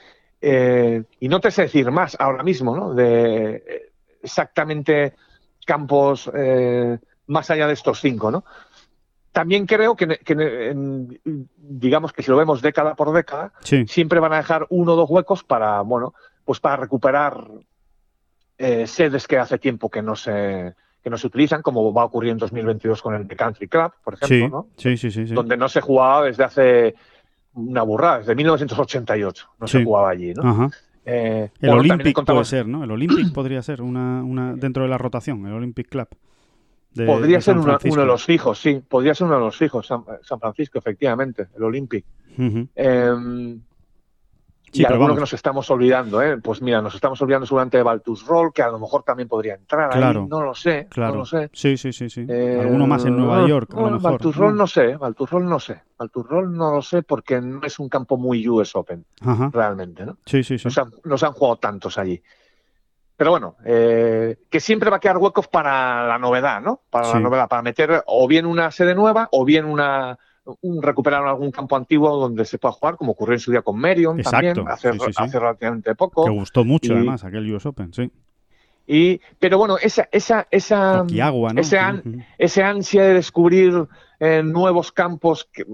[1.19, 2.93] y no te sé decir más ahora mismo, ¿no?
[2.93, 3.91] De
[4.25, 5.13] exactamente
[5.65, 6.97] campos eh,
[7.27, 8.45] más allá de estos cinco, ¿no?
[9.31, 10.07] También creo que,
[11.57, 13.51] digamos que si lo vemos década por década,
[13.85, 16.13] siempre van a dejar uno o dos huecos para, bueno,
[16.45, 17.45] pues para recuperar
[18.57, 20.75] eh, sedes que hace tiempo que no se
[21.05, 23.91] que no se utilizan, como va a ocurrir en 2022 con el The Country Club,
[24.03, 24.67] por ejemplo, ¿no?
[24.75, 26.95] Sí, sí, sí, Donde no se jugaba desde hace
[27.53, 30.41] una burrada, desde 1988 no se jugaba allí, ¿no?
[30.49, 30.69] Ajá.
[31.05, 32.83] Eh, el Olympic puede ser, ¿no?
[32.83, 36.07] El Olympic podría ser una, una dentro de la rotación, el Olympic Club.
[37.05, 40.79] podría ser uno de los fijos, sí, podría ser uno de los fijos, San, Francisco,
[40.79, 42.03] efectivamente, el Olympic
[44.75, 46.37] y alguno que nos estamos olvidando, ¿eh?
[46.37, 49.55] Pues mira, nos estamos olvidando seguramente de Baltus Roll, que a lo mejor también podría
[49.55, 51.13] entrar ahí, no lo sé, claro.
[51.13, 51.49] no lo sé.
[51.53, 52.25] Sí, sí, sí, sí.
[52.27, 54.01] Eh, alguno más en Nueva York, a lo mejor.
[54.01, 55.81] Baltus Roll no sé, Baltus Roll no sé.
[55.97, 59.05] Baltus Roll no lo sé porque no es un campo muy US Open,
[59.51, 60.17] realmente, ¿no?
[60.25, 60.67] Sí, sí, sí.
[61.03, 62.21] Nos han, jugado tantos allí.
[63.17, 66.81] Pero bueno, eh, que siempre va a quedar huecos para la novedad, ¿no?
[66.89, 70.17] Para la novedad, para meter o bien una sede nueva o bien una
[70.81, 74.21] recuperaron algún campo antiguo donde se pueda jugar, como ocurrió en su día con Merion
[74.21, 74.91] también, hace,
[75.39, 76.25] relativamente poco.
[76.25, 78.11] Que gustó mucho además aquel US Open, sí.
[78.87, 81.05] Y, pero bueno, esa, esa, esa,
[82.37, 83.87] ese, ansia de descubrir
[84.19, 85.65] eh, nuevos campos que,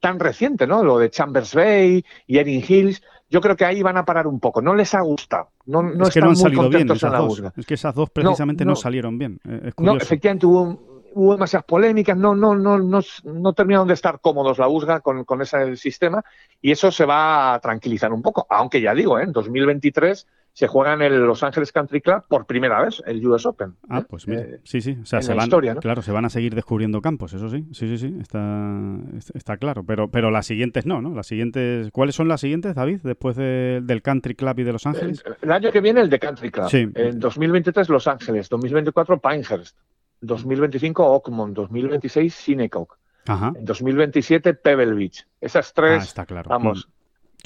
[0.00, 0.82] tan reciente, ¿no?
[0.82, 4.40] Lo de Chambers Bay y Erin Hills, yo creo que ahí van a parar un
[4.40, 4.60] poco.
[4.60, 5.50] No les ha gustado.
[5.66, 7.42] No, no es que no han salido bien esas dos.
[7.56, 9.40] Es que esas dos precisamente no, salieron bien.
[9.48, 14.20] Eh, no, efectivamente hubo hubo demasiadas polémicas, no, no, no, no, no terminaron de estar
[14.20, 16.24] cómodos la USGA con, con ese sistema
[16.60, 19.24] y eso se va a tranquilizar un poco, aunque ya digo, ¿eh?
[19.24, 23.46] en 2023 se juega en el Los Ángeles Country Club por primera vez el US
[23.46, 23.74] Open.
[23.88, 24.06] Ah, ¿eh?
[24.08, 25.48] pues mira, eh, sí, sí, o sea, se van,
[25.80, 28.98] claro, se van a seguir descubriendo campos, eso sí, sí, sí, sí, está,
[29.34, 31.14] está claro, pero, pero las siguientes no, ¿no?
[31.14, 35.24] Las siguientes, ¿cuáles son las siguientes, David, después del Country Club y de Los Ángeles?
[35.40, 36.88] El, año que viene el de Country Club, sí.
[36.94, 39.76] en 2023 Los Ángeles, 2024 Pinehurst,
[40.20, 45.26] 2025 Oakmont, 2026 Sinecock, en 2027 Pebble Beach.
[45.40, 46.48] Esas tres, ah, está claro.
[46.48, 46.88] vamos,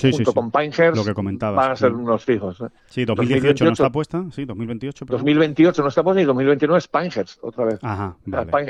[0.02, 0.10] mm.
[0.10, 1.56] junto con Pinehurst, lo que comentabas.
[1.56, 2.60] van a ser unos fijos.
[2.60, 2.68] ¿eh?
[2.86, 5.04] Sí, 2018 no está puesta, sí, 2028.
[5.04, 7.78] 2028 no está puesta y 2029 es Pinehurst, otra vez.
[7.82, 8.16] Ajá,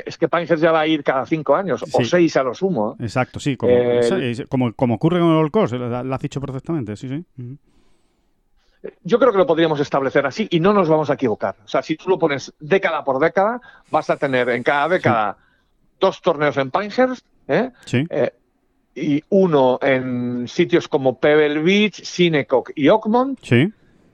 [0.05, 2.95] Es que Pinehurst ya va a ir cada cinco años, o seis a lo sumo.
[2.99, 6.95] Exacto, sí, como, eh, como, como, ocurre con el All Course, lo has dicho perfectamente,
[6.95, 7.25] sí, sí.
[9.03, 11.55] Yo creo que lo podríamos establecer así y no nos vamos a equivocar.
[11.63, 13.61] O sea, si tú lo pones década por década,
[13.91, 15.37] vas a tener en cada década
[15.99, 17.71] dos torneos en Pinehurst ¿eh?
[18.09, 18.31] Eh,
[18.95, 23.39] y uno en sitios como Pebble Beach, Sinecock y Oakmont.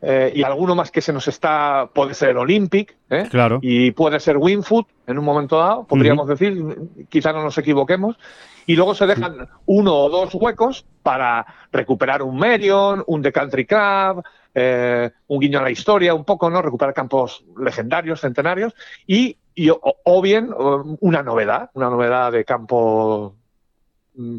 [0.03, 2.97] Eh, y alguno más que se nos está, puede ser Olympic,
[3.29, 3.59] claro.
[3.61, 6.75] y puede ser Winfoot en un momento dado, podríamos decir,
[7.07, 8.17] quizá no nos equivoquemos,
[8.65, 13.65] y luego se dejan uno o dos huecos para recuperar un Merion, un The Country
[13.67, 14.23] Club,
[14.53, 16.61] eh, un guiño a la historia, un poco, ¿no?
[16.61, 18.73] Recuperar campos legendarios, centenarios,
[19.07, 19.37] y,
[19.69, 20.49] o, bien
[20.99, 23.35] una novedad, una novedad de campo
[24.15, 24.37] mm,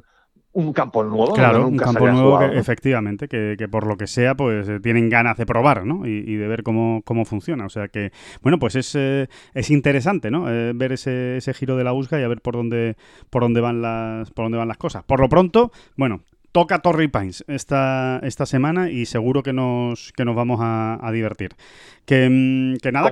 [0.55, 1.33] un campo nuevo.
[1.33, 5.37] Claro, un campo nuevo que, efectivamente, que, por lo que sea, pues eh, tienen ganas
[5.37, 6.07] de probar, ¿no?
[6.07, 7.65] Y, de ver cómo, cómo, funciona.
[7.65, 10.51] O sea que, bueno, pues es, eh, es interesante, ¿no?
[10.51, 12.97] Eh, ver ese, ese giro de la USGA y a ver por dónde,
[13.31, 15.05] por dónde van las, por dónde van las cosas.
[15.05, 16.21] Por lo pronto, bueno,
[16.53, 21.57] toca Torrey Pines esta, esta semana y seguro que nos, que nos vamos a, divertir.
[22.05, 23.11] Que, mm, que nada.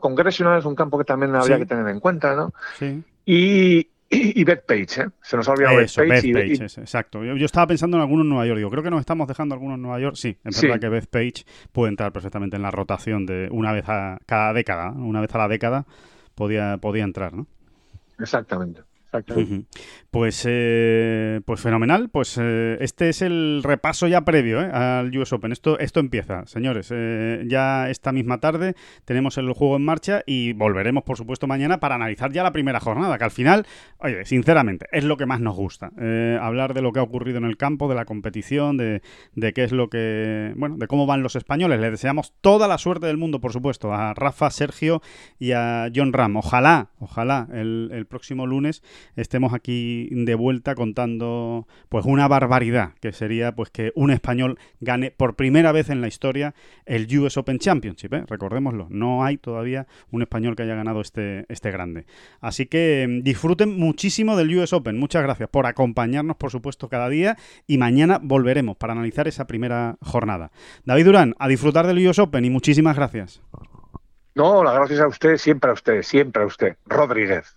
[0.00, 2.52] Congressional, es un campo que también habría que tener en cuenta, ¿no?
[2.78, 3.02] Sí.
[3.26, 5.08] Y, y, Page, ¿eh?
[5.20, 6.64] Se nos ha olvidado Eso, Page.
[6.80, 7.22] exacto.
[7.24, 8.58] Yo, estaba pensando en algunos en Nueva York.
[8.58, 10.16] Digo, creo que nos estamos dejando algunos en Nueva York.
[10.16, 13.84] Sí, es verdad que Beth Page puede entrar perfectamente en la rotación de una vez
[13.88, 14.92] a cada década.
[14.92, 15.84] Una vez a la década
[16.34, 17.46] podía, podía entrar, ¿no?
[18.18, 18.87] Exactamente.
[20.10, 22.08] Pues, eh, pues fenomenal.
[22.10, 25.52] Pues eh, este es el repaso ya previo eh, al US Open.
[25.52, 26.92] Esto, esto empieza, señores.
[27.46, 31.94] ya esta misma tarde tenemos el juego en marcha y volveremos, por supuesto, mañana para
[31.94, 33.66] analizar ya la primera jornada, que al final,
[33.98, 35.90] oye, sinceramente, es lo que más nos gusta.
[36.40, 39.02] hablar de lo que ha ocurrido en el campo, de la competición, de,
[39.34, 41.80] de qué es lo que, bueno, de cómo van los españoles.
[41.80, 45.02] Le deseamos toda la suerte del mundo, por supuesto, a Rafa, Sergio
[45.38, 46.36] y a John Ram.
[46.36, 48.82] Ojalá, ojalá el, el próximo lunes
[49.16, 55.10] estemos aquí de vuelta contando pues una barbaridad, que sería pues que un español gane
[55.10, 56.54] por primera vez en la historia
[56.86, 58.24] el US Open Championship, ¿eh?
[58.26, 62.06] recordémoslo, no hay todavía un español que haya ganado este, este grande.
[62.40, 67.08] Así que mm, disfruten muchísimo del US Open, muchas gracias por acompañarnos por supuesto cada
[67.08, 67.36] día
[67.66, 70.50] y mañana volveremos para analizar esa primera jornada.
[70.84, 73.40] David Durán, a disfrutar del US Open y muchísimas gracias.
[74.34, 76.76] No, las gracias a usted, siempre a usted, siempre a usted.
[76.86, 77.56] Rodríguez